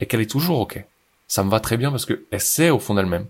et 0.00 0.06
qu'elle 0.06 0.20
est 0.20 0.30
toujours 0.30 0.60
ok, 0.60 0.84
ça 1.28 1.44
me 1.44 1.50
va 1.50 1.60
très 1.60 1.76
bien 1.76 1.90
parce 1.90 2.06
que 2.06 2.24
elle 2.30 2.40
sait 2.40 2.70
au 2.70 2.78
fond 2.78 2.94
d'elle-même 2.94 3.26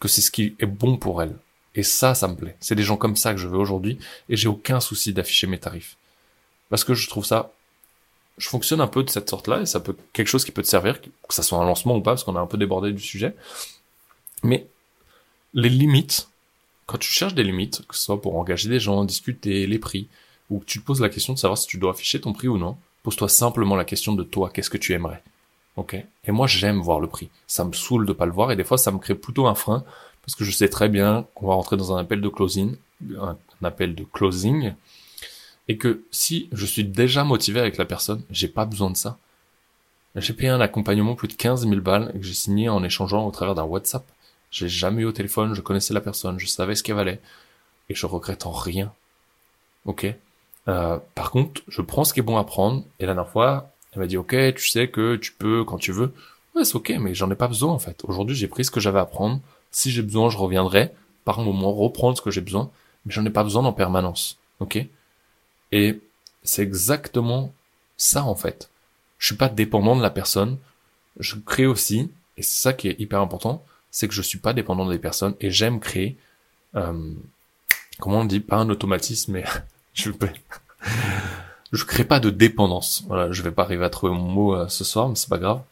que 0.00 0.08
c'est 0.08 0.20
ce 0.20 0.30
qui 0.30 0.56
est 0.58 0.66
bon 0.66 0.96
pour 0.96 1.22
elle. 1.22 1.36
Et 1.74 1.82
ça, 1.82 2.14
ça 2.14 2.28
me 2.28 2.36
plaît. 2.36 2.56
C'est 2.60 2.74
des 2.74 2.82
gens 2.82 2.96
comme 2.96 3.16
ça 3.16 3.32
que 3.32 3.40
je 3.40 3.48
veux 3.48 3.58
aujourd'hui, 3.58 3.98
et 4.28 4.36
j'ai 4.36 4.48
aucun 4.48 4.80
souci 4.80 5.12
d'afficher 5.12 5.46
mes 5.46 5.58
tarifs. 5.58 5.96
Parce 6.70 6.84
que 6.84 6.94
je 6.94 7.08
trouve 7.08 7.24
ça, 7.24 7.52
je 8.38 8.48
fonctionne 8.48 8.80
un 8.80 8.86
peu 8.86 9.02
de 9.02 9.10
cette 9.10 9.28
sorte-là, 9.28 9.62
et 9.62 9.66
ça 9.66 9.80
peut, 9.80 9.96
quelque 10.12 10.28
chose 10.28 10.44
qui 10.44 10.52
peut 10.52 10.62
te 10.62 10.68
servir, 10.68 11.00
que 11.00 11.08
ça 11.30 11.42
soit 11.42 11.58
un 11.58 11.64
lancement 11.64 11.96
ou 11.96 12.00
pas, 12.00 12.12
parce 12.12 12.24
qu'on 12.24 12.36
a 12.36 12.40
un 12.40 12.46
peu 12.46 12.58
débordé 12.58 12.92
du 12.92 13.02
sujet. 13.02 13.34
Mais, 14.42 14.66
les 15.54 15.68
limites, 15.68 16.28
quand 16.86 16.98
tu 16.98 17.10
cherches 17.10 17.34
des 17.34 17.44
limites, 17.44 17.86
que 17.86 17.96
ce 17.96 18.02
soit 18.02 18.20
pour 18.20 18.36
engager 18.36 18.68
des 18.68 18.80
gens, 18.80 19.04
discuter, 19.04 19.66
les 19.66 19.78
prix, 19.78 20.08
ou 20.50 20.58
que 20.58 20.64
tu 20.64 20.80
te 20.80 20.84
poses 20.84 21.00
la 21.00 21.08
question 21.08 21.32
de 21.32 21.38
savoir 21.38 21.56
si 21.56 21.66
tu 21.66 21.78
dois 21.78 21.92
afficher 21.92 22.20
ton 22.20 22.32
prix 22.32 22.48
ou 22.48 22.58
non, 22.58 22.76
pose-toi 23.02 23.28
simplement 23.28 23.76
la 23.76 23.84
question 23.84 24.12
de 24.12 24.22
toi, 24.22 24.50
qu'est-ce 24.52 24.70
que 24.70 24.78
tu 24.78 24.92
aimerais? 24.92 25.22
Ok? 25.76 25.94
Et 25.94 26.32
moi, 26.32 26.46
j'aime 26.46 26.80
voir 26.80 27.00
le 27.00 27.06
prix. 27.06 27.30
Ça 27.46 27.64
me 27.64 27.72
saoule 27.72 28.06
de 28.06 28.12
pas 28.12 28.26
le 28.26 28.32
voir 28.32 28.52
et 28.52 28.56
des 28.56 28.64
fois, 28.64 28.78
ça 28.78 28.90
me 28.90 28.98
crée 28.98 29.14
plutôt 29.14 29.46
un 29.46 29.54
frein 29.54 29.84
parce 30.24 30.34
que 30.34 30.44
je 30.44 30.50
sais 30.50 30.68
très 30.68 30.88
bien 30.88 31.26
qu'on 31.34 31.48
va 31.48 31.54
rentrer 31.54 31.76
dans 31.76 31.94
un 31.94 32.00
appel 32.00 32.20
de 32.20 32.28
closing, 32.28 32.76
un, 33.20 33.36
appel 33.62 33.94
de 33.94 34.04
closing, 34.04 34.72
et 35.68 35.76
que 35.76 36.02
si 36.10 36.48
je 36.52 36.66
suis 36.66 36.84
déjà 36.84 37.24
motivé 37.24 37.60
avec 37.60 37.76
la 37.76 37.84
personne, 37.84 38.22
j'ai 38.30 38.48
pas 38.48 38.64
besoin 38.64 38.90
de 38.90 38.96
ça. 38.96 39.18
J'ai 40.16 40.32
payé 40.32 40.48
un 40.48 40.60
accompagnement 40.60 41.14
plus 41.14 41.28
de 41.28 41.34
15 41.34 41.66
000 41.68 41.80
balles 41.80 42.12
que 42.12 42.22
j'ai 42.22 42.34
signé 42.34 42.68
en 42.68 42.84
échangeant 42.84 43.26
au 43.26 43.30
travers 43.30 43.54
d'un 43.54 43.64
WhatsApp. 43.64 44.04
J'ai 44.54 44.68
jamais 44.68 45.02
eu 45.02 45.06
au 45.06 45.10
téléphone, 45.10 45.52
je 45.52 45.60
connaissais 45.60 45.92
la 45.92 46.00
personne, 46.00 46.38
je 46.38 46.46
savais 46.46 46.76
ce 46.76 46.84
qu'elle 46.84 46.94
valait, 46.94 47.20
et 47.88 47.94
je 47.96 48.06
regrette 48.06 48.46
en 48.46 48.52
rien. 48.52 48.92
Ok? 49.84 50.06
Euh, 50.68 50.98
par 51.16 51.32
contre, 51.32 51.62
je 51.66 51.82
prends 51.82 52.04
ce 52.04 52.14
qui 52.14 52.20
est 52.20 52.22
bon 52.22 52.36
à 52.36 52.44
prendre, 52.44 52.84
et 53.00 53.06
la 53.06 53.14
dernière 53.14 53.32
fois, 53.32 53.72
elle 53.92 53.98
m'a 53.98 54.06
dit, 54.06 54.16
ok, 54.16 54.36
tu 54.54 54.68
sais 54.68 54.86
que 54.86 55.16
tu 55.16 55.32
peux 55.32 55.64
quand 55.64 55.78
tu 55.78 55.90
veux. 55.90 56.14
Ouais, 56.54 56.64
c'est 56.64 56.76
ok, 56.76 56.94
mais 57.00 57.16
j'en 57.16 57.32
ai 57.32 57.34
pas 57.34 57.48
besoin 57.48 57.72
en 57.72 57.80
fait. 57.80 58.04
Aujourd'hui, 58.04 58.36
j'ai 58.36 58.46
pris 58.46 58.64
ce 58.64 58.70
que 58.70 58.78
j'avais 58.78 59.00
à 59.00 59.06
prendre. 59.06 59.40
Si 59.72 59.90
j'ai 59.90 60.02
besoin, 60.02 60.30
je 60.30 60.38
reviendrai 60.38 60.92
par 61.24 61.40
moment 61.40 61.72
reprendre 61.72 62.16
ce 62.16 62.22
que 62.22 62.30
j'ai 62.30 62.40
besoin, 62.40 62.70
mais 63.04 63.12
j'en 63.12 63.24
ai 63.24 63.30
pas 63.30 63.42
besoin 63.42 63.64
en 63.64 63.72
permanence. 63.72 64.38
Ok? 64.60 64.78
Et 65.72 66.00
c'est 66.44 66.62
exactement 66.62 67.52
ça 67.96 68.22
en 68.22 68.36
fait. 68.36 68.70
Je 69.18 69.26
suis 69.26 69.36
pas 69.36 69.48
dépendant 69.48 69.96
de 69.96 70.02
la 70.02 70.10
personne. 70.10 70.58
Je 71.18 71.34
crée 71.34 71.66
aussi, 71.66 72.08
et 72.36 72.42
c'est 72.42 72.62
ça 72.62 72.72
qui 72.72 72.86
est 72.86 73.00
hyper 73.00 73.20
important, 73.20 73.64
c'est 73.94 74.08
que 74.08 74.14
je 74.14 74.22
suis 74.22 74.38
pas 74.38 74.52
dépendant 74.52 74.88
des 74.88 74.98
personnes 74.98 75.36
et 75.40 75.52
j'aime 75.52 75.78
créer. 75.78 76.16
Euh, 76.74 77.12
comment 78.00 78.22
on 78.22 78.24
dit? 78.24 78.40
Pas 78.40 78.56
un 78.56 78.68
automatisme, 78.68 79.34
mais 79.34 79.44
je 79.94 80.10
peux 80.10 80.28
je 81.70 81.84
crée 81.84 82.02
pas 82.02 82.18
de 82.18 82.30
dépendance. 82.30 83.04
Voilà, 83.06 83.30
je 83.30 83.40
vais 83.42 83.52
pas 83.52 83.62
arriver 83.62 83.84
à 83.84 83.90
trouver 83.90 84.12
mon 84.12 84.28
mot 84.28 84.54
euh, 84.56 84.66
ce 84.66 84.82
soir, 84.82 85.08
mais 85.08 85.14
c'est 85.14 85.28
pas 85.28 85.38
grave. 85.38 85.62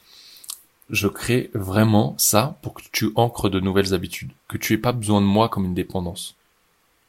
Je 0.88 1.08
crée 1.08 1.50
vraiment 1.52 2.14
ça 2.16 2.58
pour 2.62 2.74
que 2.74 2.82
tu 2.92 3.10
ancres 3.16 3.50
de 3.50 3.58
nouvelles 3.58 3.92
habitudes, 3.92 4.30
que 4.46 4.56
tu 4.56 4.72
aies 4.72 4.78
pas 4.78 4.92
besoin 4.92 5.20
de 5.20 5.26
moi 5.26 5.48
comme 5.48 5.64
une 5.64 5.74
dépendance. 5.74 6.36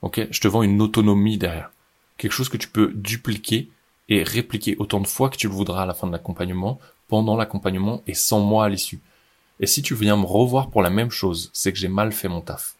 Ok? 0.01 0.27
Je 0.31 0.41
te 0.41 0.47
vends 0.47 0.63
une 0.63 0.81
autonomie 0.81 1.37
derrière, 1.37 1.71
quelque 2.17 2.31
chose 2.31 2.49
que 2.49 2.57
tu 2.57 2.69
peux 2.69 2.91
dupliquer 2.95 3.69
et 4.09 4.23
répliquer 4.23 4.75
autant 4.79 4.99
de 4.99 5.07
fois 5.07 5.29
que 5.29 5.37
tu 5.37 5.47
le 5.47 5.53
voudras 5.53 5.83
à 5.83 5.85
la 5.85 5.93
fin 5.93 6.07
de 6.07 6.11
l'accompagnement, 6.11 6.79
pendant 7.07 7.37
l'accompagnement 7.37 8.01
et 8.07 8.15
sans 8.15 8.39
moi 8.39 8.65
à 8.65 8.69
l'issue. 8.69 8.99
Et 9.63 9.65
si 9.65 9.81
tu 9.81 9.95
viens 9.95 10.17
me 10.17 10.25
revoir 10.25 10.69
pour 10.69 10.81
la 10.81 10.89
même 10.89 11.09
chose, 11.09 11.49
c'est 11.53 11.71
que 11.71 11.79
j'ai 11.79 11.87
mal 11.87 12.11
fait 12.11 12.27
mon 12.27 12.41
taf. 12.41 12.75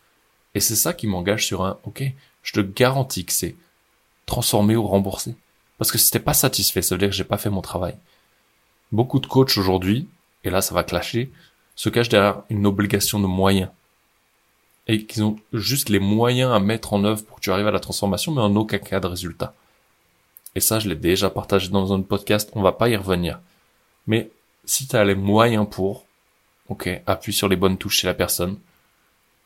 Et 0.54 0.60
c'est 0.60 0.76
ça 0.76 0.94
qui 0.94 1.08
m'engage 1.08 1.46
sur 1.46 1.64
un, 1.64 1.78
ok, 1.86 2.04
je 2.44 2.52
te 2.52 2.60
garantis 2.60 3.24
que 3.24 3.32
c'est 3.32 3.56
transformé 4.26 4.76
ou 4.76 4.86
remboursé. 4.86 5.34
Parce 5.78 5.94
que 5.94 5.98
si 5.98 6.12
t'es 6.12 6.20
pas 6.20 6.34
satisfait, 6.34 6.82
ça 6.82 6.94
veut 6.94 7.00
dire 7.00 7.08
que 7.08 7.16
j'ai 7.16 7.24
pas 7.24 7.38
fait 7.38 7.50
mon 7.50 7.62
travail. 7.62 7.96
Beaucoup 8.92 9.22
de 9.22 9.28
coachs 9.28 9.58
aujourd'hui, 9.58 10.10
et 10.44 10.50
là 10.50 10.62
ça 10.62 10.76
va 10.76 10.84
clasher, 10.84 11.32
se 11.78 11.88
cachent 11.88 12.10
derrière 12.10 12.44
une 12.50 12.68
obligation 12.68 13.18
de 13.18 13.28
moyens. 13.28 13.70
Et 14.88 15.06
qu'ils 15.06 15.24
ont 15.24 15.40
juste 15.54 15.88
les 15.88 16.00
moyens 16.00 16.52
à 16.52 16.60
mettre 16.60 16.92
en 16.92 17.06
œuvre 17.06 17.24
pour 17.24 17.38
que 17.38 17.42
tu 17.44 17.52
arrives 17.54 17.68
à 17.68 17.72
la 17.72 17.80
transformation, 17.80 18.34
mais 18.34 18.42
en 18.42 18.58
aucun 18.58 18.80
cas 18.80 19.00
de 19.00 19.08
résultat. 19.08 19.54
Et 20.54 20.60
ça, 20.60 20.80
je 20.80 20.90
l'ai 20.90 20.96
déjà 20.96 21.30
partagé 21.30 21.70
dans 21.70 21.94
un 21.94 22.02
podcast, 22.02 22.52
on 22.56 22.62
va 22.62 22.74
pas 22.74 22.90
y 22.90 22.98
revenir. 22.98 23.40
Mais 24.06 24.30
si 24.66 24.86
tu 24.86 24.98
as 24.98 25.06
les 25.06 25.16
moyens 25.16 25.66
pour, 25.72 26.06
ok, 26.70 26.90
appuie 27.06 27.34
sur 27.34 27.48
les 27.48 27.56
bonnes 27.56 27.78
touches 27.78 28.00
chez 28.00 28.08
la 28.08 28.14
personne, 28.14 28.58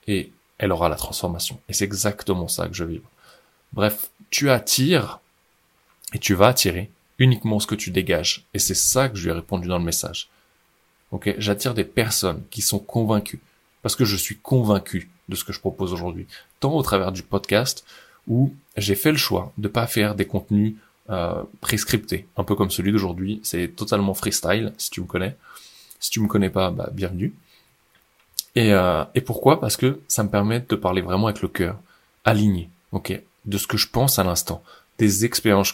et 0.08 0.32
elle 0.58 0.72
aura 0.72 0.90
la 0.90 0.96
transformation. 0.96 1.60
Et 1.70 1.74
c'est 1.74 1.86
exactement 1.86 2.48
ça 2.48 2.68
que 2.68 2.74
je 2.74 2.84
vis. 2.84 3.02
Bref, 3.74 4.10
tu 4.30 4.50
attires, 4.50 5.20
et 6.14 6.20
tu 6.20 6.34
vas 6.34 6.48
attirer 6.48 6.90
uniquement 7.20 7.60
ce 7.60 7.68
que 7.68 7.76
tu 7.76 7.92
dégages. 7.92 8.46
Et 8.54 8.60
c'est 8.60 8.76
ça 8.76 9.10
que 9.10 9.18
je 9.18 9.24
lui 9.24 9.30
ai 9.32 9.34
répondu 9.34 9.68
dans 9.68 9.78
le 9.78 9.84
message. 9.84 10.30
Ok, 11.12 11.34
j'attire 11.38 11.74
des 11.74 11.84
personnes 11.84 12.44
qui 12.50 12.62
sont 12.62 12.80
convaincues, 12.80 13.42
parce 13.82 13.96
que 13.96 14.06
je 14.06 14.16
suis 14.16 14.38
convaincu 14.38 15.10
de 15.30 15.36
ce 15.36 15.44
que 15.44 15.54
je 15.54 15.60
propose 15.60 15.94
aujourd'hui, 15.94 16.28
tant 16.60 16.74
au 16.74 16.82
travers 16.82 17.12
du 17.12 17.24
podcast 17.24 17.86
où 18.28 18.54
j'ai 18.76 18.96
fait 18.96 19.12
le 19.12 19.18
choix 19.18 19.54
de 19.58 19.68
pas 19.68 19.88
faire 19.88 20.16
des 20.16 20.26
contenus 20.26 20.76
euh, 21.10 21.44
prescripté, 21.62 22.28
un 22.36 22.44
peu 22.44 22.56
comme 22.56 22.72
celui 22.72 22.92
d'aujourd'hui. 22.92 23.40
C'est 23.44 23.70
totalement 23.70 24.14
freestyle, 24.14 24.74
si 24.78 24.90
tu 24.90 25.02
me 25.02 25.06
connais. 25.06 25.36
Si 26.00 26.12
tu 26.12 26.20
me 26.20 26.28
connais 26.28 26.50
pas, 26.50 26.72
bah, 26.72 26.90
bienvenue. 26.92 27.34
Et, 28.56 28.74
euh, 28.74 29.04
et 29.16 29.22
pourquoi? 29.22 29.60
Parce 29.60 29.78
que 29.78 30.00
ça 30.08 30.24
me 30.24 30.30
permet 30.30 30.60
de 30.60 30.76
parler 30.76 31.02
vraiment 31.02 31.28
avec 31.28 31.42
le 31.42 31.48
cœur, 31.48 31.80
aligné, 32.26 32.70
ok, 32.92 33.20
de 33.46 33.58
ce 33.58 33.68
que 33.68 33.78
je 33.78 33.88
pense 33.88 34.20
à 34.20 34.24
l'instant, 34.24 34.64
des 34.98 35.26
expériences, 35.26 35.74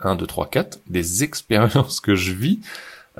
1, 0.00 0.16
2, 0.16 0.26
3, 0.26 0.48
4, 0.48 0.80
des 0.86 1.22
expériences 1.24 2.00
que 2.00 2.14
je 2.14 2.32
vis, 2.32 2.60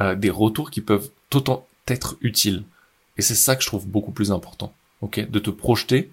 euh, 0.00 0.14
des 0.14 0.30
retours 0.30 0.70
qui 0.70 0.80
peuvent 0.80 1.10
autant 1.34 1.66
être 1.86 2.16
utiles. 2.20 2.64
Et 3.16 3.22
c'est 3.22 3.34
ça 3.34 3.56
que 3.56 3.62
je 3.62 3.68
trouve 3.68 3.86
beaucoup 3.86 4.12
plus 4.12 4.32
important, 4.32 4.72
ok, 5.00 5.28
de 5.28 5.38
te 5.38 5.50
projeter 5.50 6.10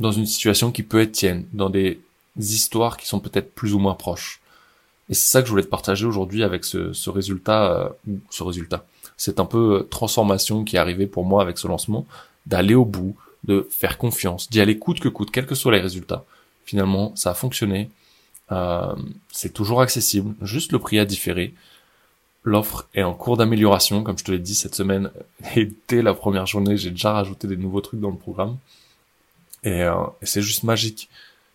dans 0.00 0.12
une 0.12 0.26
situation 0.26 0.72
qui 0.72 0.82
peut 0.82 1.00
être 1.00 1.12
tienne, 1.12 1.46
dans 1.52 1.70
des 1.70 2.00
histoires 2.36 2.96
qui 2.96 3.06
sont 3.06 3.20
peut-être 3.20 3.54
plus 3.54 3.74
ou 3.74 3.78
moins 3.78 3.94
proches. 3.94 4.40
Et 5.10 5.14
c'est 5.14 5.30
ça 5.30 5.40
que 5.40 5.46
je 5.46 5.50
voulais 5.50 5.64
te 5.64 5.68
partager 5.68 6.06
aujourd'hui 6.06 6.42
avec 6.42 6.64
ce, 6.64 6.92
ce 6.92 7.10
résultat, 7.10 7.72
euh, 7.72 7.88
ce 8.30 8.42
résultat. 8.42 8.84
C'est 9.16 9.40
un 9.40 9.46
peu 9.46 9.80
euh, 9.80 9.82
transformation 9.84 10.64
qui 10.64 10.76
est 10.76 10.78
arrivée 10.78 11.06
pour 11.06 11.24
moi 11.24 11.42
avec 11.42 11.58
ce 11.58 11.68
lancement, 11.68 12.06
d'aller 12.46 12.74
au 12.74 12.84
bout, 12.84 13.16
de 13.44 13.66
faire 13.70 13.98
confiance, 13.98 14.50
d'y 14.50 14.60
aller 14.60 14.78
coûte 14.78 15.00
que 15.00 15.08
coûte, 15.08 15.30
quels 15.30 15.46
que 15.46 15.54
soient 15.54 15.72
les 15.72 15.80
résultats. 15.80 16.24
Finalement, 16.64 17.14
ça 17.14 17.30
a 17.30 17.34
fonctionné. 17.34 17.90
Euh, 18.52 18.94
c'est 19.30 19.52
toujours 19.52 19.80
accessible, 19.80 20.34
juste 20.42 20.72
le 20.72 20.78
prix 20.78 20.98
a 20.98 21.04
différé. 21.04 21.54
L'offre 22.42 22.88
est 22.94 23.02
en 23.02 23.14
cours 23.14 23.38
d'amélioration, 23.38 24.02
comme 24.02 24.18
je 24.18 24.24
te 24.24 24.30
l'ai 24.30 24.38
dit 24.38 24.54
cette 24.54 24.74
semaine. 24.74 25.10
Et 25.56 25.70
dès 25.88 26.02
la 26.02 26.14
première 26.14 26.46
journée, 26.46 26.76
j'ai 26.76 26.90
déjà 26.90 27.12
rajouté 27.12 27.46
des 27.46 27.56
nouveaux 27.56 27.80
trucs 27.80 28.00
dans 28.00 28.10
le 28.10 28.16
programme. 28.16 28.56
Et, 29.62 29.82
euh, 29.82 29.94
et 30.20 30.26
c'est 30.26 30.42
juste 30.42 30.62
magique. 30.62 31.08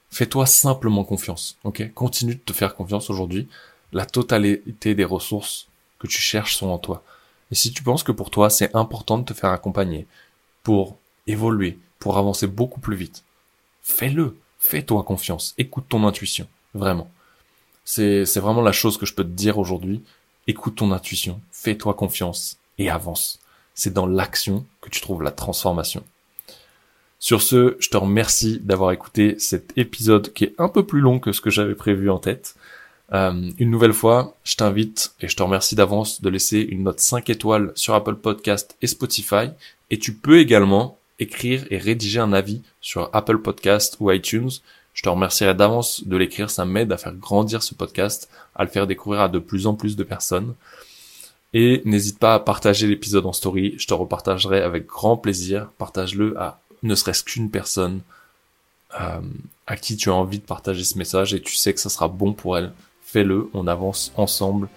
Fais-toi 0.09 0.47
simplement 0.47 1.03
confiance, 1.03 1.57
ok? 1.63 1.93
Continue 1.93 2.33
de 2.33 2.39
te 2.39 2.53
faire 2.53 2.75
confiance 2.75 3.11
aujourd'hui. 3.11 3.47
La 3.93 4.05
totalité 4.05 4.95
des 4.95 5.05
ressources 5.05 5.67
que 5.99 6.07
tu 6.07 6.19
cherches 6.19 6.55
sont 6.55 6.69
en 6.69 6.79
toi. 6.79 7.03
Et 7.51 7.55
si 7.55 7.71
tu 7.71 7.83
penses 7.83 8.03
que 8.03 8.11
pour 8.11 8.29
toi 8.29 8.49
c'est 8.49 8.75
important 8.75 9.17
de 9.17 9.25
te 9.25 9.33
faire 9.33 9.51
accompagner 9.51 10.07
pour 10.63 10.97
évoluer, 11.27 11.79
pour 11.99 12.17
avancer 12.17 12.47
beaucoup 12.47 12.79
plus 12.79 12.95
vite, 12.95 13.23
fais-le. 13.81 14.37
Fais-toi 14.59 15.03
confiance. 15.03 15.53
Écoute 15.57 15.85
ton 15.87 16.05
intuition. 16.05 16.45
Vraiment. 16.73 17.09
C'est, 17.85 18.23
vraiment 18.35 18.61
la 18.61 18.73
chose 18.73 18.97
que 18.97 19.05
je 19.05 19.15
peux 19.15 19.23
te 19.23 19.29
dire 19.29 19.57
aujourd'hui. 19.57 20.03
Écoute 20.47 20.75
ton 20.75 20.91
intuition. 20.91 21.41
Fais-toi 21.51 21.93
confiance 21.93 22.57
et 22.77 22.89
avance. 22.89 23.39
C'est 23.73 23.93
dans 23.93 24.05
l'action 24.05 24.65
que 24.81 24.89
tu 24.89 25.01
trouves 25.01 25.23
la 25.23 25.31
transformation. 25.31 26.03
Sur 27.19 27.41
ce, 27.41 27.77
je 27.79 27.89
te 27.89 27.97
remercie 27.97 28.59
d'avoir 28.59 28.91
écouté 28.91 29.39
cet 29.39 29.77
épisode 29.77 30.33
qui 30.33 30.43
est 30.43 30.55
un 30.57 30.69
peu 30.69 30.85
plus 30.85 30.99
long 31.01 31.19
que 31.19 31.31
ce 31.31 31.41
que 31.41 31.49
j'avais 31.49 31.75
prévu 31.75 32.09
en 32.09 32.19
tête. 32.19 32.55
Euh, 33.13 33.51
une 33.57 33.71
nouvelle 33.71 33.93
fois, 33.93 34.35
je 34.43 34.55
t'invite 34.55 35.13
et 35.19 35.27
je 35.27 35.35
te 35.35 35.43
remercie 35.43 35.75
d'avance 35.75 36.21
de 36.21 36.29
laisser 36.29 36.59
une 36.59 36.83
note 36.83 36.99
5 36.99 37.29
étoiles 37.29 37.71
sur 37.75 37.93
Apple 37.95 38.15
Podcast 38.15 38.77
et 38.81 38.87
Spotify. 38.87 39.49
Et 39.89 39.97
tu 39.97 40.13
peux 40.13 40.39
également 40.39 40.97
écrire 41.19 41.65
et 41.69 41.77
rédiger 41.77 42.19
un 42.19 42.33
avis 42.33 42.61
sur 42.81 43.09
Apple 43.13 43.39
Podcast 43.39 43.97
ou 43.99 44.11
iTunes. 44.11 44.49
Je 44.93 45.03
te 45.03 45.09
remercierai 45.09 45.55
d'avance 45.55 46.05
de 46.05 46.17
l'écrire, 46.17 46.49
ça 46.49 46.65
m'aide 46.65 46.91
à 46.91 46.97
faire 46.97 47.13
grandir 47.13 47.63
ce 47.63 47.73
podcast, 47.73 48.29
à 48.55 48.63
le 48.63 48.69
faire 48.69 48.87
découvrir 48.87 49.21
à 49.21 49.29
de 49.29 49.39
plus 49.39 49.67
en 49.67 49.73
plus 49.73 49.95
de 49.95 50.03
personnes. 50.03 50.55
Et 51.53 51.81
n'hésite 51.85 52.19
pas 52.19 52.35
à 52.35 52.39
partager 52.39 52.87
l'épisode 52.87 53.25
en 53.25 53.33
story, 53.33 53.75
je 53.77 53.87
te 53.87 53.93
repartagerai 53.93 54.61
avec 54.61 54.85
grand 54.85 55.17
plaisir. 55.17 55.69
Partage-le 55.77 56.39
à 56.39 56.59
ne 56.83 56.95
serait-ce 56.95 57.23
qu'une 57.23 57.49
personne 57.49 58.01
euh, 58.99 59.21
à 59.67 59.75
qui 59.75 59.97
tu 59.97 60.09
as 60.09 60.15
envie 60.15 60.39
de 60.39 60.45
partager 60.45 60.83
ce 60.83 60.97
message 60.97 61.33
et 61.33 61.41
tu 61.41 61.55
sais 61.55 61.73
que 61.73 61.79
ça 61.79 61.89
sera 61.89 62.07
bon 62.07 62.33
pour 62.33 62.57
elle, 62.57 62.71
fais-le, 63.11 63.49
on 63.53 63.67
avance 63.67 64.11
ensemble 64.17 64.69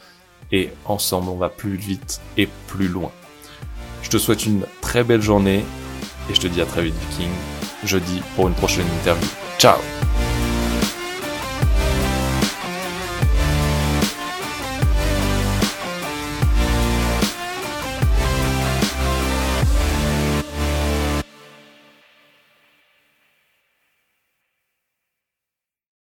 et 0.51 0.71
ensemble 0.87 1.29
on 1.29 1.37
va 1.37 1.49
plus 1.49 1.77
vite 1.77 2.21
et 2.37 2.49
plus 2.67 2.89
loin. 2.89 3.11
Je 4.03 4.11
te 4.11 4.19
souhaite 4.19 4.47
une 4.47 4.65
très 4.81 5.05
belle 5.05 5.23
journée 5.23 5.65
et 6.31 6.35
je 6.35 6.41
te 6.41 6.47
dis 6.47 6.61
à 6.61 6.67
très 6.67 6.83
vite 6.83 6.95
Viking, 7.11 7.31
jeudi 7.85 8.23
pour 8.37 8.49
une 8.49 8.55
prochaine 8.55 8.87
interview. 9.01 9.29
Ciao 9.59 9.79